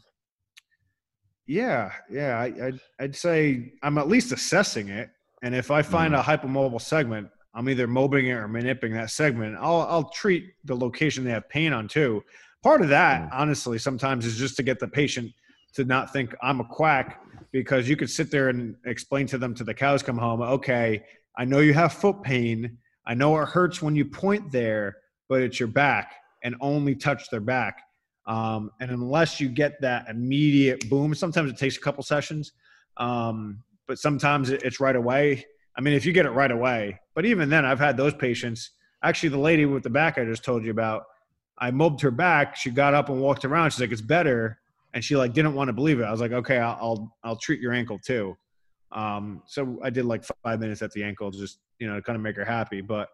yeah, 1.48 1.92
yeah, 2.12 2.38
I, 2.38 2.50
would 2.50 2.80
I'd 3.00 3.16
say 3.16 3.74
I'm 3.82 3.98
at 3.98 4.08
least 4.08 4.32
assessing 4.32 4.90
it, 4.90 5.10
and 5.42 5.56
if 5.56 5.72
I 5.72 5.82
find 5.82 6.14
mm. 6.14 6.20
a 6.20 6.24
hypomobile 6.24 6.80
segment, 6.80 7.28
I'm 7.56 7.70
either 7.70 7.88
mobbing 7.88 8.28
it 8.28 8.34
or 8.34 8.48
manipulating 8.48 8.98
that 8.98 9.10
segment. 9.10 9.58
I'll 9.60 9.82
I'll 9.82 10.10
treat 10.10 10.54
the 10.64 10.76
location 10.76 11.24
they 11.24 11.32
have 11.32 11.50
pain 11.50 11.74
on 11.74 11.88
too. 11.88 12.24
Part 12.64 12.82
of 12.82 12.90
that, 12.90 13.24
mm. 13.24 13.30
honestly, 13.34 13.78
sometimes 13.78 14.26
is 14.26 14.38
just 14.38 14.56
to 14.56 14.64
get 14.64 14.80
the 14.80 14.88
patient 14.88 15.32
to 15.74 15.84
not 15.84 16.14
think 16.14 16.34
I'm 16.42 16.62
a 16.62 16.66
quack 16.66 17.22
because 17.52 17.90
you 17.90 17.96
could 17.96 18.10
sit 18.10 18.32
there 18.32 18.50
and 18.50 18.76
explain 18.86 19.28
to 19.28 19.38
them 19.38 19.54
to 19.56 19.64
the 19.64 19.74
cows 19.74 20.02
come 20.02 20.18
home. 20.18 20.42
Okay, 20.42 21.04
I 21.38 21.46
know 21.46 21.60
you 21.60 21.74
have 21.74 21.94
foot 21.94 22.24
pain. 22.24 22.78
I 23.06 23.14
know 23.14 23.38
it 23.40 23.50
hurts 23.50 23.82
when 23.82 23.96
you 23.96 24.06
point 24.06 24.52
there, 24.52 24.96
but 25.28 25.42
it's 25.42 25.60
your 25.60 25.68
back 25.68 26.14
and 26.44 26.56
only 26.62 26.96
touch 26.96 27.30
their 27.30 27.42
back. 27.42 27.82
Um, 28.26 28.72
and 28.80 28.92
unless 28.92 29.42
you 29.42 29.50
get 29.50 29.82
that 29.82 30.08
immediate 30.10 30.90
boom, 30.90 31.14
sometimes 31.14 31.52
it 31.52 31.58
takes 31.58 31.76
a 31.76 31.82
couple 31.82 32.04
sessions, 32.04 32.54
um, 32.98 33.62
but 33.88 34.00
sometimes 34.00 34.50
it's 34.50 34.80
right 34.80 34.96
away. 34.96 35.46
I 35.78 35.82
mean, 35.82 35.94
if 35.94 36.06
you 36.06 36.14
get 36.14 36.26
it 36.26 36.32
right 36.32 36.52
away, 36.52 37.00
but 37.16 37.26
even 37.26 37.50
then, 37.50 37.66
I've 37.66 37.80
had 37.80 37.98
those 37.98 38.14
patients. 38.14 38.72
Actually, 39.04 39.30
the 39.30 39.40
lady 39.40 39.66
with 39.66 39.84
the 39.84 39.90
back 39.90 40.18
I 40.18 40.24
just 40.24 40.46
told 40.46 40.64
you 40.64 40.72
about, 40.72 41.04
I 41.58 41.72
mobbed 41.72 42.02
her 42.02 42.12
back. 42.12 42.56
She 42.56 42.70
got 42.70 42.94
up 42.94 43.10
and 43.10 43.22
walked 43.22 43.46
around. 43.46 43.72
She's 43.72 43.82
like, 43.82 43.92
"It's 43.92 44.02
better," 44.02 44.60
and 44.94 45.04
she 45.04 45.16
like 45.16 45.34
didn't 45.34 45.54
want 45.54 45.70
to 45.70 45.74
believe 45.74 46.00
it. 46.00 46.04
I 46.04 46.12
was 46.12 46.22
like, 46.22 46.32
"Okay, 46.32 46.58
I'll 46.58 46.78
I'll, 46.82 47.18
I'll 47.24 47.36
treat 47.36 47.60
your 47.62 47.74
ankle 47.74 48.00
too." 48.00 48.36
Um, 48.92 49.42
so 49.48 49.80
I 49.84 49.90
did 49.90 50.06
like 50.06 50.24
five 50.44 50.60
minutes 50.60 50.82
at 50.82 50.92
the 50.92 51.04
ankle, 51.04 51.32
just 51.32 51.60
you 51.80 51.88
know, 51.88 51.96
to 51.96 52.02
kind 52.02 52.16
of 52.16 52.22
make 52.22 52.36
her 52.36 52.46
happy. 52.46 52.82
But 52.82 53.10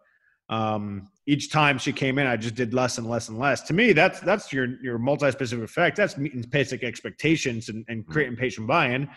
um, 0.48 1.08
each 1.26 1.50
time 1.50 1.78
she 1.78 1.92
came 1.92 2.18
in, 2.18 2.26
I 2.26 2.36
just 2.36 2.54
did 2.54 2.74
less 2.74 2.98
and 2.98 3.08
less 3.08 3.28
and 3.28 3.38
less. 3.38 3.62
To 3.62 3.72
me, 3.74 3.92
that's 3.92 4.20
that's 4.20 4.52
your 4.52 4.80
your 4.82 4.98
multi-specific 4.98 5.64
effect. 5.64 5.96
That's 5.96 6.16
meeting 6.16 6.42
basic 6.42 6.82
expectations 6.82 7.68
and, 7.68 7.84
and 7.88 8.02
mm-hmm. 8.02 8.12
creating 8.12 8.36
patient 8.36 8.66
buy-in. 8.66 9.08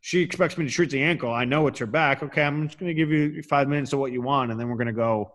She 0.00 0.20
expects 0.20 0.56
me 0.56 0.64
to 0.64 0.70
treat 0.70 0.90
the 0.90 1.02
ankle. 1.02 1.32
I 1.32 1.44
know 1.44 1.66
it's 1.66 1.80
her 1.80 1.86
back. 1.86 2.22
Okay, 2.22 2.42
I'm 2.42 2.68
just 2.68 2.78
going 2.78 2.88
to 2.88 2.94
give 2.94 3.10
you 3.10 3.42
five 3.42 3.68
minutes 3.68 3.92
of 3.92 3.98
what 3.98 4.12
you 4.12 4.22
want, 4.22 4.52
and 4.52 4.60
then 4.60 4.68
we're 4.68 4.76
going 4.76 4.86
to 4.86 4.92
go 4.92 5.32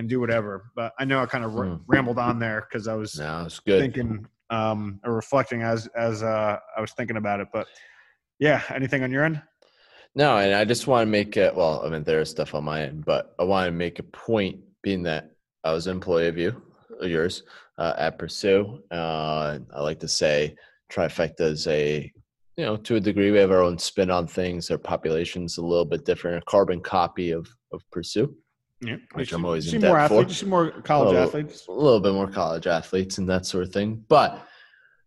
and 0.00 0.08
do 0.08 0.18
whatever. 0.18 0.72
But 0.74 0.92
I 0.98 1.04
know 1.04 1.22
I 1.22 1.26
kind 1.26 1.44
of 1.44 1.56
r- 1.56 1.66
mm. 1.66 1.80
rambled 1.86 2.18
on 2.18 2.38
there 2.38 2.66
because 2.68 2.88
I 2.88 2.94
was 2.94 3.18
no, 3.18 3.44
it's 3.44 3.60
good. 3.60 3.80
thinking 3.80 4.26
um, 4.48 4.98
or 5.04 5.14
reflecting 5.14 5.62
as 5.62 5.86
as 5.96 6.22
uh, 6.22 6.58
I 6.76 6.80
was 6.80 6.92
thinking 6.92 7.18
about 7.18 7.40
it. 7.40 7.48
But 7.52 7.68
yeah, 8.38 8.62
anything 8.74 9.02
on 9.04 9.12
your 9.12 9.24
end? 9.24 9.40
No, 10.14 10.38
and 10.38 10.54
I 10.54 10.64
just 10.64 10.86
want 10.86 11.06
to 11.06 11.10
make 11.10 11.36
it. 11.36 11.54
Well, 11.54 11.82
I 11.84 11.90
mean, 11.90 12.02
there's 12.02 12.30
stuff 12.30 12.54
on 12.54 12.64
my 12.64 12.82
end, 12.82 13.04
but 13.04 13.34
I 13.38 13.44
want 13.44 13.68
to 13.68 13.72
make 13.72 14.00
a 14.00 14.02
point 14.02 14.58
being 14.82 15.04
that 15.04 15.30
I 15.62 15.72
was 15.72 15.86
an 15.86 15.96
employee 15.96 16.26
of 16.26 16.38
you, 16.38 16.60
yours, 17.02 17.44
uh, 17.78 17.92
at 17.96 18.18
Pursue. 18.18 18.82
Uh, 18.90 19.58
I 19.72 19.80
like 19.80 20.00
to 20.00 20.08
say 20.08 20.56
Trifecta 20.90 21.42
is 21.42 21.66
a, 21.68 22.10
you 22.56 22.64
know, 22.64 22.76
to 22.78 22.96
a 22.96 23.00
degree, 23.00 23.30
we 23.30 23.38
have 23.38 23.52
our 23.52 23.62
own 23.62 23.78
spin 23.78 24.10
on 24.10 24.26
things. 24.26 24.70
Our 24.70 24.78
population's 24.78 25.58
a 25.58 25.64
little 25.64 25.84
bit 25.84 26.04
different, 26.04 26.42
a 26.42 26.46
carbon 26.46 26.80
copy 26.80 27.30
of, 27.30 27.46
of 27.72 27.82
Pursue. 27.92 28.34
Yeah, 28.82 28.96
which 29.12 29.32
I'm 29.32 29.44
always 29.44 29.68
see 29.68 29.76
in 29.76 29.82
more 29.82 29.96
debt 29.96 30.04
athletes, 30.04 30.32
for. 30.32 30.44
See 30.44 30.46
more 30.46 30.70
college 30.70 31.08
a 31.08 31.10
little, 31.10 31.28
athletes. 31.28 31.68
A 31.68 31.72
little 31.72 32.00
bit 32.00 32.14
more 32.14 32.30
college 32.30 32.66
athletes 32.66 33.18
and 33.18 33.28
that 33.28 33.44
sort 33.44 33.64
of 33.64 33.72
thing. 33.72 34.04
But 34.08 34.46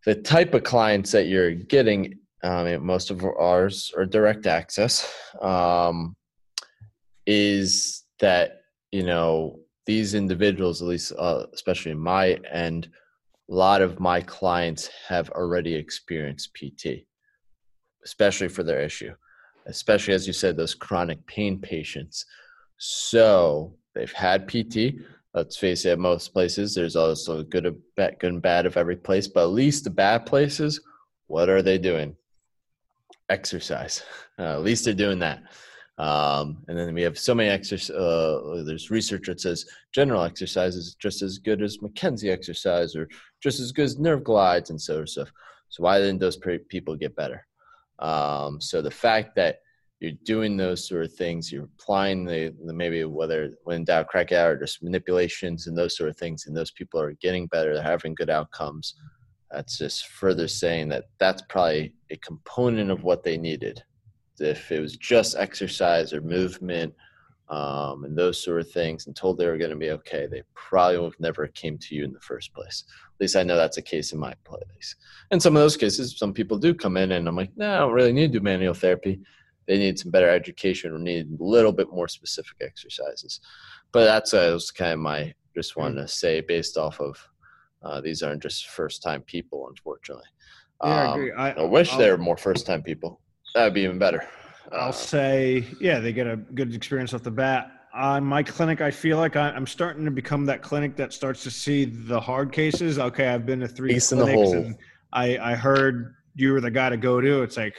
the 0.06 0.16
type 0.16 0.54
of 0.54 0.64
clients 0.64 1.12
that 1.12 1.28
you're 1.28 1.52
getting, 1.52 2.20
um, 2.44 2.86
most 2.86 3.10
of 3.10 3.24
ours 3.24 3.92
are 3.98 4.06
direct 4.06 4.46
access, 4.46 5.12
um, 5.42 6.16
is 7.26 8.04
that 8.20 8.62
you 8.92 9.04
know 9.04 9.60
these 9.86 10.14
individuals, 10.14 10.82
at 10.82 10.88
least 10.88 11.14
uh, 11.18 11.46
especially 11.54 11.92
in 11.92 12.00
my 12.00 12.34
end, 12.52 12.90
a 13.50 13.54
lot 13.54 13.82
of 13.82 14.00
my 14.00 14.22
clients 14.22 14.90
have 15.08 15.30
already 15.32 15.74
experienced 15.74 16.54
PT, 16.54 17.06
especially 18.06 18.48
for 18.48 18.64
their 18.64 18.82
issue, 18.82 19.14
especially 19.66 20.14
as 20.14 20.28
you 20.28 20.34
said, 20.34 20.56
those 20.56 20.76
chronic 20.76 21.26
pain 21.28 21.60
patients. 21.60 22.26
So 22.86 23.74
they've 23.96 24.12
had 24.12 24.46
PT. 24.46 24.96
Let's 25.34 25.56
face 25.56 25.86
it, 25.86 25.98
most 25.98 26.34
places, 26.34 26.76
there's 26.76 26.98
also 26.98 27.42
good, 27.42 27.82
good 27.96 28.24
and 28.24 28.42
bad 28.42 28.66
of 28.66 28.76
every 28.76 28.98
place, 28.98 29.26
but 29.26 29.44
at 29.44 29.52
least 29.52 29.86
the 29.86 29.90
bad 29.90 30.26
places, 30.26 30.82
what 31.28 31.48
are 31.48 31.62
they 31.62 31.78
doing? 31.78 32.14
Exercise. 33.30 34.04
Uh, 34.38 34.42
at 34.56 34.64
least 34.64 34.84
they're 34.84 34.94
doing 34.94 35.20
that. 35.20 35.44
Um, 35.98 36.58
and 36.68 36.78
then 36.78 36.94
we 36.94 37.04
have 37.04 37.18
so 37.18 37.34
many 37.34 37.48
exercise. 37.48 37.96
Uh, 37.96 38.64
there's 38.66 38.92
research 38.92 39.28
that 39.28 39.40
says 39.40 39.66
general 39.96 40.24
exercise 40.24 40.76
is 40.76 40.96
just 40.96 41.22
as 41.22 41.38
good 41.38 41.62
as 41.62 41.78
McKenzie 41.78 42.34
exercise, 42.34 42.98
or 42.98 43.08
just 43.42 43.62
as 43.62 43.72
good 43.72 43.86
as 43.86 43.98
nerve 43.98 44.26
glides 44.26 44.72
and 44.72 44.82
sort 44.82 45.04
of 45.04 45.10
stuff. 45.10 45.32
So 45.70 45.84
why 45.84 46.00
didn't 46.00 46.20
those 46.20 46.38
people 46.68 46.98
get 46.98 47.16
better? 47.16 47.48
Um, 48.00 48.60
so 48.60 48.82
the 48.82 48.92
fact 48.92 49.38
that 49.38 49.60
you're 50.00 50.12
doing 50.26 50.58
those 50.58 50.88
sort 50.88 51.06
of 51.06 51.14
things, 51.14 51.52
you're 51.52 51.70
applying 51.80 52.26
the, 52.26 52.54
the 52.66 52.74
maybe 52.74 53.04
whether 53.06 53.54
when 53.64 53.86
doubt 53.86 54.08
crack 54.08 54.32
out 54.32 54.50
or 54.50 54.60
just 54.60 54.84
manipulations 54.84 55.68
and 55.68 55.78
those 55.78 55.96
sort 55.96 56.10
of 56.10 56.18
things, 56.18 56.46
and 56.46 56.56
those 56.56 56.72
people 56.72 57.00
are 57.00 57.14
getting 57.22 57.48
better, 57.48 57.74
they're 57.74 57.84
having 57.84 58.16
good 58.16 58.30
outcomes. 58.30 58.96
That's 59.52 59.78
just 59.78 60.08
further 60.08 60.48
saying 60.48 60.90
that 60.90 61.06
that's 61.20 61.44
probably 61.48 61.94
a 62.10 62.18
component 62.18 62.92
of 62.92 63.04
what 63.04 63.24
they 63.24 63.38
needed 63.38 63.84
if 64.40 64.72
it 64.72 64.80
was 64.80 64.98
just 64.98 65.36
exercise 65.38 66.14
or 66.14 66.22
movement 66.22 66.94
um, 67.50 68.04
and 68.04 68.18
those 68.18 68.44
sort 68.44 68.62
of 68.62 68.72
things 68.72 69.06
and 69.06 69.16
told 69.16 69.38
they 69.38 69.46
were 69.46 69.58
going 69.58 69.70
to 69.70 69.76
be 69.76 69.92
okay, 69.92 70.28
they 70.28 70.42
probably 70.56 70.98
would 70.98 71.14
have 71.14 71.20
never 71.20 71.46
came 71.48 71.78
to 71.78 71.96
you 71.96 72.04
in 72.04 72.14
the 72.14 72.20
first 72.20 72.54
place. 72.54 72.86
At 72.88 73.22
least 73.22 73.36
I 73.36 73.44
know 73.44 73.56
that's 73.56 73.78
a 73.78 73.82
case 73.82 74.12
in 74.12 74.20
my 74.20 74.34
place. 74.44 74.96
And 75.32 75.42
some 75.42 75.56
of 75.56 75.62
those 75.62 75.78
cases, 75.78 76.18
some 76.18 76.34
people 76.34 76.58
do 76.58 76.74
come 76.74 76.98
in 76.98 77.12
and 77.12 77.28
I'm 77.28 77.36
like, 77.36 77.52
no, 77.56 77.76
I 77.76 77.80
don't 77.80 77.94
really 77.94 78.14
need 78.14 78.34
to 78.34 78.40
do 78.40 78.44
manual 78.44 78.74
therapy. 78.74 79.20
They 79.68 79.78
need 79.78 79.98
some 79.98 80.12
better 80.12 80.30
education 80.30 80.92
or 80.92 81.00
need 81.00 81.28
a 81.40 81.44
little 81.44 81.72
bit 81.72 81.90
more 81.92 82.08
specific 82.08 82.58
exercises. 82.62 83.40
But 83.92 84.06
that's 84.06 84.34
uh, 84.34 84.50
was 84.54 84.72
kind 84.72 84.94
of 84.94 85.00
my 85.00 85.34
just 85.56 85.78
want 85.78 85.96
to 85.98 86.08
say 86.08 86.42
based 86.42 86.78
off 86.78 87.00
of 87.00 87.18
uh, 87.84 88.02
these 88.02 88.24
aren't 88.24 88.42
just 88.42 88.70
first 88.70 89.04
time 89.04 89.22
people, 89.22 89.68
unfortunately. 89.70 90.26
Yeah, 90.84 90.90
um, 90.90 91.10
I 91.10 91.14
agree. 91.14 91.32
I, 91.32 91.52
I 91.52 91.64
wish 91.64 91.92
I'll, 91.92 91.98
they 91.98 92.10
were 92.10 92.18
more 92.18 92.38
first 92.38 92.66
time 92.66 92.82
people. 92.82 93.22
That 93.54 93.66
would 93.66 93.74
be 93.74 93.82
even 93.82 94.00
better. 94.00 94.28
I'll 94.72 94.90
uh, 94.90 94.92
say, 94.92 95.66
yeah, 95.80 96.00
they 96.00 96.14
get 96.14 96.28
a 96.28 96.38
good 96.38 96.74
experience 96.74 97.14
off 97.14 97.24
the 97.24 97.32
bat. 97.32 97.72
On 97.94 98.24
my 98.24 98.42
clinic, 98.42 98.82
I 98.82 98.90
feel 98.90 99.18
like 99.18 99.36
I'm 99.36 99.68
starting 99.68 100.04
to 100.06 100.12
become 100.12 100.46
that 100.46 100.64
clinic 100.64 100.96
that 100.96 101.14
starts 101.14 101.44
to 101.44 101.52
see 101.52 101.86
the 101.86 102.20
hard 102.20 102.52
cases. 102.52 102.98
Okay, 102.98 103.28
I've 103.28 103.46
been 103.46 103.60
to 103.60 103.68
three 103.68 104.00
clinics, 104.00 104.52
and 104.52 104.76
I, 105.12 105.38
I 105.38 105.54
heard 105.54 106.16
you 106.34 106.54
were 106.54 106.62
the 106.62 106.72
guy 106.72 106.90
to 106.90 106.98
go 106.98 107.22
to. 107.22 107.44
It's 107.44 107.56
like, 107.56 107.76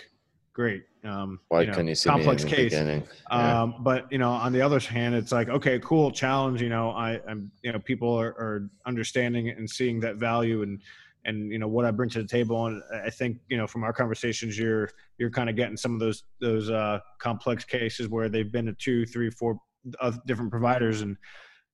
great. 0.54 0.84
Um, 1.04 1.40
Why 1.48 1.62
you 1.62 1.66
know, 1.66 1.72
couldn't 1.72 1.88
you 1.88 1.94
see 1.94 2.08
complex 2.08 2.44
case? 2.44 2.72
Yeah. 2.72 3.02
Um, 3.30 3.76
but 3.80 4.10
you 4.10 4.18
know, 4.18 4.30
on 4.30 4.52
the 4.52 4.62
other 4.62 4.78
hand, 4.78 5.14
it's 5.14 5.32
like, 5.32 5.48
okay, 5.48 5.78
cool 5.80 6.10
challenge. 6.10 6.62
You 6.62 6.70
know, 6.70 6.90
I, 6.90 7.20
I'm, 7.28 7.50
you 7.62 7.72
know, 7.72 7.78
people 7.78 8.14
are, 8.18 8.28
are 8.28 8.70
understanding 8.86 9.50
and 9.50 9.68
seeing 9.68 10.00
that 10.00 10.16
value 10.16 10.62
and 10.62 10.80
and 11.26 11.50
you 11.50 11.58
know 11.58 11.68
what 11.68 11.84
I 11.84 11.90
bring 11.90 12.10
to 12.10 12.22
the 12.22 12.28
table. 12.28 12.66
And 12.66 12.82
I 13.04 13.10
think 13.10 13.38
you 13.48 13.56
know 13.56 13.66
from 13.66 13.84
our 13.84 13.92
conversations, 13.92 14.58
you're 14.58 14.90
you're 15.18 15.30
kind 15.30 15.50
of 15.50 15.56
getting 15.56 15.76
some 15.76 15.94
of 15.94 16.00
those 16.00 16.24
those 16.40 16.70
uh, 16.70 17.00
complex 17.18 17.64
cases 17.64 18.08
where 18.08 18.28
they've 18.28 18.50
been 18.50 18.66
to 18.66 18.74
two, 18.74 19.06
three, 19.06 19.30
four 19.30 19.58
different 20.26 20.50
providers, 20.50 21.02
and 21.02 21.16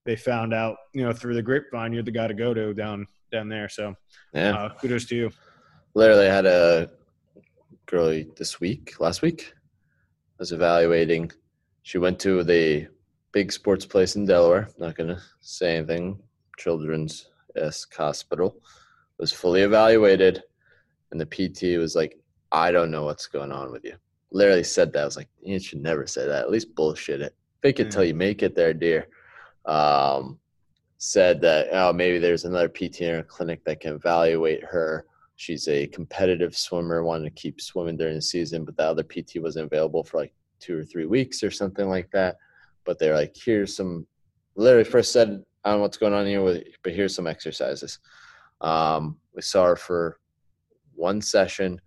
they 0.07 0.17
found 0.17 0.55
out 0.55 0.77
you 0.95 1.05
know 1.05 1.13
through 1.13 1.35
the 1.35 1.43
grapevine 1.43 1.93
you're 1.93 2.03
the 2.03 2.11
guy 2.11 2.27
to 2.27 2.35
go 2.35 2.55
to 2.55 2.73
down 2.75 3.07
down 3.33 3.49
there. 3.49 3.69
So 3.69 3.95
yeah, 4.33 4.57
uh, 4.57 4.75
kudos 4.75 5.07
to 5.07 5.17
you. 5.17 5.31
Literally 5.95 6.27
had 6.27 6.47
a 6.47 6.91
girl 7.91 8.23
this 8.37 8.61
week, 8.61 9.01
last 9.01 9.21
week, 9.21 9.53
I 9.53 10.39
was 10.39 10.53
evaluating. 10.53 11.33
She 11.83 11.99
went 11.99 12.21
to 12.21 12.45
the 12.45 12.87
big 13.33 13.51
sports 13.51 13.85
place 13.85 14.15
in 14.15 14.27
Delaware. 14.27 14.69
Not 14.79 14.97
gonna 14.97 15.21
say 15.41 15.77
anything. 15.77 16.23
Children's 16.57 17.31
esque 17.57 17.93
hospital 17.95 18.57
was 19.19 19.33
fully 19.33 19.63
evaluated, 19.63 20.43
and 21.11 21.21
the 21.21 21.27
PT 21.27 21.79
was 21.79 21.97
like, 21.97 22.17
I 22.53 22.71
don't 22.71 22.93
know 22.93 23.05
what's 23.05 23.27
going 23.27 23.51
on 23.51 23.73
with 23.73 23.85
you. 23.85 23.95
Literally 24.31 24.63
said 24.65 24.93
that. 24.93 25.03
I 25.03 25.05
was 25.05 25.17
like, 25.17 25.29
you 25.43 25.59
should 25.59 25.83
never 25.83 26.07
say 26.07 26.27
that. 26.27 26.45
At 26.45 26.51
least 26.51 26.77
bullshit 26.77 27.21
it. 27.21 27.35
Fake 27.61 27.81
it 27.81 27.91
till 27.91 28.05
you 28.05 28.15
make 28.15 28.43
it 28.45 28.55
there, 28.55 28.73
dear. 28.73 29.09
Um, 29.67 30.39
said 30.99 31.41
that, 31.41 31.69
oh, 31.73 31.93
maybe 31.93 32.19
there's 32.19 32.45
another 32.45 32.69
PT 32.69 33.01
in 33.01 33.17
our 33.17 33.23
clinic 33.25 33.65
that 33.65 33.81
can 33.81 33.95
evaluate 33.95 34.63
her. 34.65 35.07
She's 35.41 35.69
a 35.69 35.87
competitive 35.87 36.55
swimmer, 36.55 37.03
wanted 37.03 37.25
to 37.25 37.31
keep 37.31 37.63
swimming 37.63 37.97
during 37.97 38.17
the 38.17 38.21
season, 38.21 38.63
but 38.63 38.77
the 38.77 38.83
other 38.83 39.03
PT 39.03 39.37
wasn't 39.37 39.65
available 39.65 40.05
for 40.05 40.19
like 40.19 40.35
two 40.59 40.79
or 40.79 40.85
three 40.85 41.07
weeks 41.07 41.43
or 41.43 41.51
something 41.51 41.89
like 41.89 42.11
that. 42.11 42.37
But 42.85 42.99
they're 42.99 43.15
like, 43.15 43.35
here's 43.35 43.75
some, 43.75 44.07
literally 44.55 44.85
first 44.85 45.13
said, 45.13 45.43
I 45.65 45.71
don't 45.71 45.79
know 45.79 45.83
what's 45.85 45.97
going 45.97 46.13
on 46.13 46.27
here, 46.27 46.63
but 46.83 46.93
here's 46.93 47.15
some 47.15 47.27
exercises. 47.27 48.01
Um, 48.61 49.17
we 49.35 49.41
saw 49.41 49.65
her 49.65 49.77
for 49.77 50.21
one 50.95 51.23
session. 51.23 51.81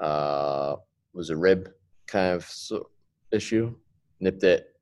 Uh, 0.00 0.74
was 1.12 1.30
a 1.30 1.36
rib 1.36 1.70
kind 2.08 2.34
of 2.34 2.52
issue. 3.30 3.76
Nipped 4.18 4.42
it. 4.42 4.74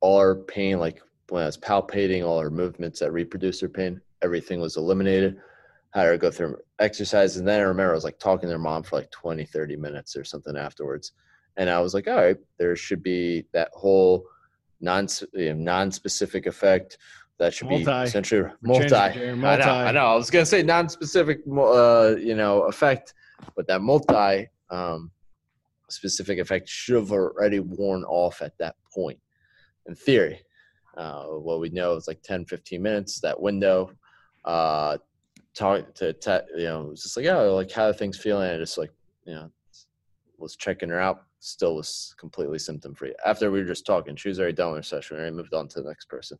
All 0.00 0.18
her 0.18 0.34
pain, 0.34 0.80
like 0.80 1.00
when 1.28 1.44
I 1.44 1.46
was 1.46 1.58
palpating, 1.58 2.26
all 2.26 2.40
her 2.40 2.50
movements 2.50 2.98
that 2.98 3.12
reproducer 3.12 3.68
pain, 3.68 4.00
everything 4.20 4.60
was 4.60 4.76
eliminated. 4.76 5.38
Had 5.94 6.06
her 6.06 6.18
go 6.18 6.30
through 6.30 6.58
exercise. 6.78 7.36
And 7.36 7.48
then 7.48 7.60
I 7.60 7.64
remember 7.64 7.92
I 7.92 7.94
was 7.94 8.04
like 8.04 8.18
talking 8.18 8.48
to 8.48 8.52
her 8.52 8.58
mom 8.58 8.82
for 8.82 8.96
like 8.96 9.10
20, 9.10 9.44
30 9.44 9.76
minutes 9.76 10.16
or 10.16 10.24
something 10.24 10.56
afterwards. 10.56 11.12
And 11.56 11.70
I 11.70 11.80
was 11.80 11.94
like, 11.94 12.06
all 12.06 12.16
right, 12.16 12.36
there 12.58 12.76
should 12.76 13.02
be 13.02 13.46
that 13.52 13.70
whole 13.72 14.26
non 14.80 15.08
you 15.32 15.54
know, 15.54 15.60
non-specific 15.62 16.46
effect 16.46 16.98
that 17.38 17.54
should 17.54 17.68
Multi. 17.68 17.84
be 17.84 17.90
essentially 17.90 18.42
We're 18.42 18.56
multi. 18.62 18.88
changing 18.88 19.44
I 19.44 19.56
know, 19.56 19.64
I 19.64 19.92
know. 19.92 20.06
I 20.06 20.14
was 20.14 20.30
gonna 20.30 20.46
say 20.46 20.62
non-specific, 20.62 21.40
uh, 21.46 22.14
you 22.18 22.34
know, 22.34 22.62
effect, 22.62 23.14
but 23.54 23.66
that 23.68 23.82
multi 23.82 24.48
um, 24.70 25.10
specific 25.88 26.38
effect 26.38 26.68
should 26.68 26.96
have 26.96 27.12
already 27.12 27.60
worn 27.60 28.04
off 28.04 28.42
at 28.42 28.56
that 28.58 28.76
point. 28.94 29.18
In 29.86 29.94
theory, 29.94 30.40
uh, 30.96 31.24
what 31.24 31.60
we 31.60 31.68
know 31.68 31.94
is 31.94 32.08
like 32.08 32.22
10, 32.22 32.46
15 32.46 32.82
minutes. 32.82 33.20
That 33.20 33.40
window, 33.40 33.92
uh, 34.44 34.98
talk 35.56 35.94
to, 35.94 36.12
te- 36.12 36.52
you 36.56 36.64
know, 36.64 36.90
it's 36.92 37.02
just 37.02 37.16
like, 37.16 37.26
oh, 37.26 37.54
like 37.54 37.72
how 37.72 37.86
are 37.86 37.92
things 37.92 38.18
feeling? 38.18 38.50
And 38.50 38.60
just 38.60 38.78
like, 38.78 38.92
you 39.24 39.34
know, 39.34 39.50
was 40.38 40.54
checking 40.54 40.90
her 40.90 41.00
out, 41.00 41.24
still 41.40 41.74
was 41.74 42.14
completely 42.18 42.58
symptom 42.58 42.94
free. 42.94 43.14
After 43.24 43.50
we 43.50 43.60
were 43.60 43.68
just 43.68 43.86
talking, 43.86 44.16
she 44.16 44.28
was 44.28 44.38
already 44.38 44.54
done 44.54 44.72
with 44.72 44.78
her 44.78 44.82
session. 44.82 45.16
We 45.16 45.30
moved 45.30 45.54
on 45.54 45.68
to 45.68 45.82
the 45.82 45.88
next 45.88 46.08
person. 46.08 46.38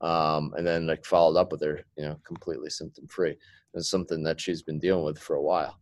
Um, 0.00 0.54
and 0.56 0.64
then 0.64 0.86
like 0.86 1.04
followed 1.04 1.38
up 1.38 1.50
with 1.50 1.60
her, 1.62 1.80
you 1.96 2.04
know, 2.04 2.20
completely 2.24 2.70
symptom 2.70 3.08
free. 3.08 3.36
It's 3.74 3.90
something 3.90 4.22
that 4.22 4.40
she's 4.40 4.62
been 4.62 4.78
dealing 4.78 5.04
with 5.04 5.18
for 5.18 5.36
a 5.36 5.42
while. 5.42 5.78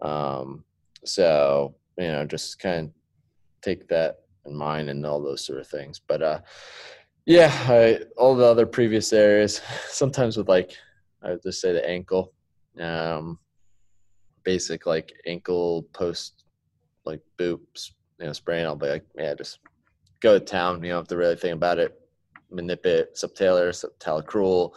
Um, 0.00 0.64
so, 1.04 1.74
you 1.98 2.08
know, 2.08 2.24
just 2.24 2.58
kind 2.58 2.86
of 2.86 2.92
take 3.60 3.86
that 3.88 4.20
in 4.46 4.54
mind 4.54 4.88
and 4.88 5.04
all 5.04 5.22
those 5.22 5.44
sort 5.44 5.60
of 5.60 5.68
things. 5.68 6.00
But 6.00 6.22
uh, 6.22 6.40
yeah, 7.26 7.52
I, 7.68 8.00
all 8.16 8.34
the 8.34 8.46
other 8.46 8.64
previous 8.64 9.12
areas, 9.12 9.60
sometimes 9.88 10.38
with 10.38 10.48
like, 10.48 10.74
I 11.22 11.30
would 11.30 11.42
just 11.42 11.60
say 11.60 11.72
the 11.72 11.88
ankle, 11.88 12.32
um, 12.80 13.38
basic 14.44 14.86
like 14.86 15.12
ankle 15.26 15.82
post 15.92 16.44
like 17.04 17.20
boots, 17.38 17.94
you 18.18 18.26
know, 18.26 18.32
sprain, 18.32 18.64
I'll 18.66 18.76
be 18.76 18.88
like, 18.88 19.04
yeah, 19.16 19.34
just 19.34 19.58
go 20.20 20.38
to 20.38 20.44
town. 20.44 20.82
You 20.82 20.90
don't 20.90 21.00
have 21.00 21.08
to 21.08 21.16
really 21.16 21.36
think 21.36 21.54
about 21.54 21.78
it. 21.78 21.96
Manipit, 22.52 23.16
subtalar, 23.16 23.70
subtalocrul, 23.70 24.72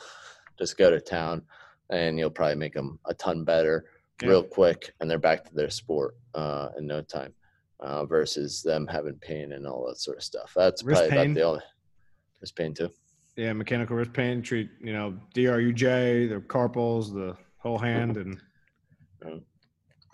just 0.59 0.77
go 0.77 0.89
to 0.91 1.01
town, 1.01 1.41
and 1.89 2.19
you'll 2.19 2.29
probably 2.29 2.55
make 2.55 2.73
them 2.73 2.99
a 3.05 3.13
ton 3.13 3.43
better 3.43 3.85
Yeah. 4.21 4.29
real 4.29 4.43
quick, 4.43 4.93
and 4.99 5.09
they're 5.09 5.17
back 5.17 5.43
to 5.45 5.53
their 5.55 5.69
sport 5.69 6.15
uh, 6.35 6.69
in 6.77 6.87
no 6.87 7.01
time. 7.01 7.33
Uh, 7.79 8.05
versus 8.05 8.61
them 8.63 8.87
having 8.87 9.15
pain 9.15 9.51
and 9.51 9.67
all 9.67 9.85
that 9.85 9.97
sort 9.97 10.15
of 10.15 10.23
stuff. 10.23 10.53
That's 10.55 10.83
Wrist 10.83 11.01
probably 11.01 11.17
pain? 11.17 11.31
about 11.31 11.35
the 11.35 11.45
only 11.45 11.61
wrist 12.39 12.55
pain 12.55 12.73
too. 12.73 12.89
Yeah, 13.35 13.53
mechanical 13.53 13.95
wrist 13.95 14.13
pain. 14.13 14.41
Treat 14.41 14.69
you 14.81 14.93
know 14.93 15.17
DRUJ, 15.35 16.29
the 16.29 16.41
carpals, 16.41 17.13
the 17.13 17.35
whole 17.57 17.77
hand, 17.77 18.17
and. 18.17 18.39
Yeah. 19.25 19.35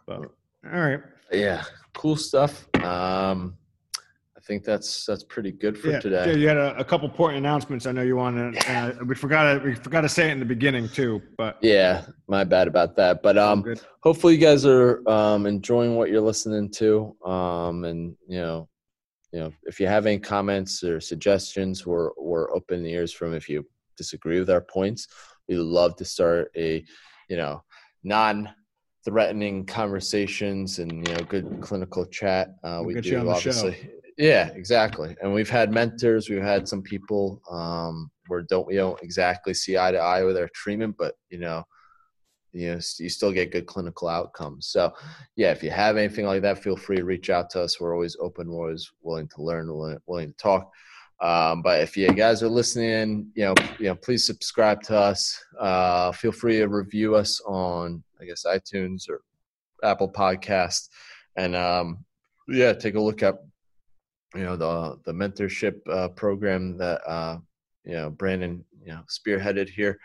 But, 0.06 0.32
all 0.72 0.80
right. 0.80 1.00
Yeah, 1.32 1.64
cool 1.94 2.16
stuff. 2.16 2.68
Um, 2.84 3.56
I 4.36 4.42
think 4.42 4.64
that's 4.64 5.06
that's 5.06 5.24
pretty 5.24 5.52
good 5.52 5.78
for 5.78 5.92
yeah, 5.92 6.00
today. 6.00 6.26
Jay, 6.26 6.40
you 6.40 6.48
had 6.48 6.58
a, 6.58 6.76
a 6.80 6.84
couple 6.84 7.08
important 7.08 7.38
announcements. 7.38 7.86
I 7.86 7.92
know 7.92 8.02
you 8.02 8.16
wanted. 8.16 8.58
Uh, 8.68 8.94
we 9.06 9.14
forgot 9.14 9.54
to 9.54 9.64
we 9.64 9.76
forgot 9.76 10.02
to 10.02 10.10
say 10.10 10.30
it 10.30 10.32
in 10.32 10.40
the 10.40 10.46
beginning 10.46 10.90
too. 10.90 11.22
But 11.38 11.58
Yeah, 11.62 12.06
my 12.28 12.44
bad 12.44 12.68
about 12.68 12.96
that. 12.96 13.22
But 13.22 13.38
um, 13.38 13.76
hopefully 14.02 14.34
you 14.34 14.40
guys 14.40 14.66
are 14.66 15.08
um, 15.08 15.46
enjoying 15.46 15.96
what 15.96 16.10
you're 16.10 16.22
listening 16.22 16.72
to. 16.72 17.16
Um, 17.24 17.84
and 17.84 18.16
you 18.28 18.40
know, 18.40 18.70
you 19.32 19.40
know, 19.40 19.52
if 19.64 19.80
you 19.80 19.88
have 19.88 20.06
any 20.06 20.20
comments 20.20 20.84
or 20.84 21.00
suggestions, 21.00 21.86
we're 21.86 22.12
we're 22.18 22.54
open 22.54 22.86
ears 22.86 23.14
from. 23.14 23.34
If 23.34 23.48
you 23.48 23.66
disagree 23.98 24.40
with 24.40 24.50
our 24.50 24.62
points, 24.62 25.08
we 25.48 25.56
love 25.56 25.96
to 25.98 26.06
start 26.06 26.52
a, 26.56 26.84
you 27.28 27.38
know, 27.38 27.64
non-threatening 28.04 29.66
conversations 29.66 30.80
and 30.80 31.08
you 31.08 31.14
know, 31.14 31.24
good 31.24 31.60
clinical 31.62 32.06
chat. 32.06 32.50
Uh, 32.64 32.78
We'll 32.80 32.86
we 32.86 32.94
get 32.96 33.04
do 33.04 33.10
you 33.12 33.20
on 33.20 33.26
the 33.28 33.36
show. 33.36 33.50
obviously. 33.52 33.92
Yeah, 34.18 34.50
exactly. 34.50 35.16
And 35.22 35.34
we've 35.34 35.50
had 35.50 35.72
mentors. 35.72 36.30
We've 36.30 36.42
had 36.42 36.68
some 36.68 36.82
people 36.82 37.42
um, 37.50 38.12
where 38.28 38.42
don't 38.42 38.68
we 38.68 38.76
don't 38.76 39.02
exactly 39.02 39.54
see 39.54 39.78
eye 39.78 39.92
to 39.92 39.98
eye 39.98 40.24
with 40.24 40.38
our 40.38 40.50
treatment, 40.54 40.96
but 40.98 41.16
you 41.30 41.40
know, 41.40 41.64
you 42.52 42.72
know, 42.72 42.80
you 42.98 43.10
still 43.10 43.32
get 43.32 43.52
good 43.52 43.68
clinical 43.68 44.08
outcomes. 44.08 44.68
So, 44.68 44.94
yeah, 45.36 45.52
if 45.52 45.64
you 45.64 45.70
have 45.70 45.98
anything 45.98 46.26
like 46.26 46.42
that, 46.42 46.64
feel 46.64 46.76
free 46.76 46.98
to 46.98 47.06
reach 47.06 47.30
out 47.30 47.50
to 47.52 47.62
us. 47.62 47.80
We're 47.80 47.94
always 47.94 48.18
open. 48.20 48.50
We're 48.50 48.68
always 48.68 48.92
willing 49.02 49.28
to 49.36 49.42
learn, 49.42 49.74
willing, 49.74 50.00
willing 50.08 50.32
to 50.32 50.38
talk. 50.38 50.72
Um, 51.22 51.62
but 51.62 51.82
if 51.82 51.98
you 51.98 52.12
guys 52.14 52.42
are 52.44 52.50
listening, 52.50 53.30
you 53.36 53.46
know, 53.46 53.56
you 53.78 53.88
know, 53.88 53.96
please 53.96 54.26
subscribe 54.26 54.82
to 54.84 54.98
us. 54.98 55.44
Uh, 55.60 56.12
feel 56.14 56.32
free 56.32 56.58
to 56.58 56.68
review 56.68 57.16
us 57.16 57.42
on, 57.46 58.04
I 58.22 58.26
guess, 58.26 58.46
iTunes 58.46 59.10
or 59.10 59.22
Apple 59.84 60.12
Podcast, 60.12 60.90
and 61.36 61.56
um, 61.56 62.06
yeah, 62.48 62.74
take 62.74 62.96
a 62.96 63.02
look 63.02 63.22
at 63.22 63.36
you 64.36 64.44
know 64.44 64.56
the 64.56 65.00
the 65.06 65.12
mentorship 65.12 65.80
uh, 65.90 66.10
program 66.10 66.78
that 66.78 67.02
uh, 67.08 67.38
you 67.84 67.94
know 67.94 68.10
Brandon 68.10 68.64
you 68.84 68.94
know 68.94 69.02
spearheaded 69.10 69.70
here, 69.70 70.00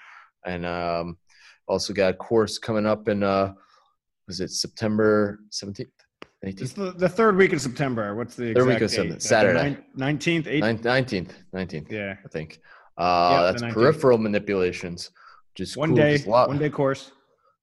and 0.45 0.67
um, 0.67 1.17
also 1.69 1.93
got 1.93 2.11
a 2.15 2.17
course 2.17 2.59
coming 2.59 2.87
up 2.87 3.09
in 3.09 3.23
uh, 3.23 3.53
was 4.27 4.41
it 4.41 4.51
September 4.51 5.41
seventeenth, 5.51 5.91
It's 6.43 6.73
the, 6.73 6.93
the 6.93 7.09
third 7.09 7.37
week 7.37 7.53
of 7.53 7.61
September. 7.61 8.15
What's 8.15 8.37
the 8.37 8.53
Third 8.55 8.69
exact 8.69 8.69
week 8.69 8.83
of? 8.83 8.91
September, 8.91 9.21
Saturday. 9.21 9.63
nine- 9.71 9.85
Nineteenth, 9.95 10.47
eighteenth. 10.47 10.85
nineteenth, 10.85 11.35
nineteenth, 11.53 11.91
Yeah, 11.91 12.17
I 12.25 12.29
think. 12.29 12.61
Uh, 12.97 13.53
Yep, 13.53 13.61
that's 13.61 13.75
peripheral 13.75 14.19
manipulations, 14.19 15.11
is 15.59 15.77
one 15.77 15.91
cool, 15.91 15.97
day, 15.97 16.19
'cause 16.19 16.27
a 16.27 16.31
lot- 16.31 16.49
one 16.49 16.59
day 16.59 16.71
course. 16.71 17.11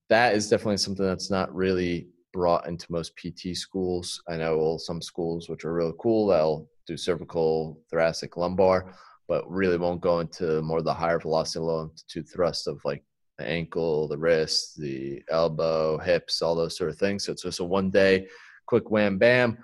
that 0.09 0.33
is 0.35 0.49
definitely 0.49 0.77
something 0.77 1.05
that's 1.05 1.31
not 1.31 1.53
really 1.55 2.09
brought 2.33 2.67
into 2.67 2.85
most 2.91 3.15
PT 3.17 3.55
schools. 3.55 4.21
I 4.27 4.37
know 4.37 4.57
well, 4.57 4.79
some 4.79 5.01
schools 5.01 5.49
which 5.49 5.63
are 5.65 5.73
really 5.73 5.93
cool 5.99 6.27
they'll 6.27 6.67
do 6.87 6.97
cervical, 6.97 7.79
thoracic, 7.89 8.35
lumbar, 8.37 8.93
but 9.27 9.49
really 9.49 9.77
won't 9.77 10.01
go 10.01 10.19
into 10.19 10.61
more 10.63 10.79
of 10.79 10.83
the 10.85 10.93
higher 10.93 11.19
velocity, 11.19 11.59
low 11.59 11.81
amplitude 11.83 12.27
thrust 12.33 12.67
of 12.67 12.79
like 12.83 13.03
the 13.41 13.49
ankle, 13.49 14.07
the 14.07 14.17
wrist, 14.17 14.79
the 14.79 15.23
elbow, 15.29 15.97
hips, 15.97 16.41
all 16.41 16.55
those 16.55 16.77
sort 16.77 16.89
of 16.89 16.97
things. 16.97 17.25
So 17.25 17.31
it's 17.31 17.43
just 17.43 17.59
a 17.59 17.63
one 17.63 17.89
day 17.89 18.27
quick 18.67 18.91
wham 18.91 19.17
bam. 19.17 19.57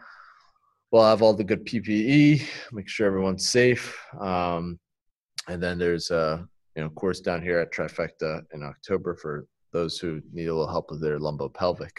We'll 0.92 1.04
have 1.04 1.22
all 1.22 1.34
the 1.34 1.44
good 1.44 1.66
PPE, 1.66 2.42
make 2.72 2.90
sure 2.90 3.08
everyone's 3.08 3.48
safe. 3.48 3.98
Um, 4.20 4.80
and 5.48 5.62
then 5.62 5.78
there's 5.78 6.12
a 6.12 6.48
you 6.76 6.84
know 6.84 6.90
course 6.90 7.20
down 7.20 7.42
here 7.42 7.60
at 7.60 7.72
Trifecta 7.72 8.44
in 8.54 8.63
October 8.63 9.16
for 9.16 9.48
those 9.74 10.00
who 10.00 10.22
need 10.34 10.48
a 10.48 10.54
little 10.54 10.70
help 10.70 10.90
with 10.90 11.02
their 11.02 11.20
lumbopelvic. 11.20 11.98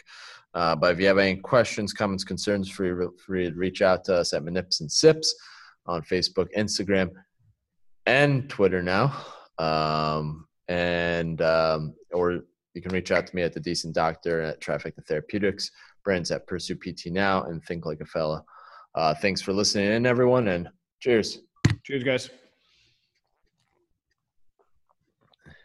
Uh, 0.55 0.75
but 0.75 0.93
if 0.93 1.01
you 1.01 1.07
have 1.07 1.19
any 1.19 1.37
questions, 1.37 1.93
comments, 1.93 2.25
concerns, 2.25 2.69
free 2.69 2.93
free 3.25 3.51
to 3.51 3.57
reach 3.57 3.83
out 3.83 4.05
to 4.05 4.17
us 4.17 4.33
at 4.33 4.43
Manips 4.43 4.81
and 4.81 4.91
Sips 4.91 5.35
on 5.87 6.03
Facebook, 6.03 6.49
Instagram, 6.57 7.11
and 8.07 8.49
Twitter 8.49 8.83
now. 8.83 9.15
Um, 9.59 10.48
and 10.69 11.41
um, 11.43 11.95
or 12.13 12.41
you 12.75 12.83
can 12.83 12.93
reach 12.93 13.11
out 13.11 13.27
to 13.27 13.35
me 13.35 13.43
at 13.43 13.53
the 13.53 13.61
Decent 13.61 13.95
Doctor 13.95 14.41
at 14.43 14.61
Trifecta 14.61 15.05
Therapeutics, 15.07 15.71
brands 16.05 16.31
at 16.31 16.47
Pursue 16.47 16.77
PT 16.77 17.07
Now, 17.07 17.45
and 17.45 17.63
Think 17.65 17.87
Like 17.87 18.01
a 18.01 18.07
Fella. 18.07 18.45
Uh, 18.95 19.15
thanks 19.15 19.41
for 19.41 19.53
listening 19.53 19.93
in, 19.93 20.07
everyone, 20.07 20.49
and 20.49 20.69
cheers. 21.01 21.41
Cheers, 21.85 22.05
guys. 22.05 22.31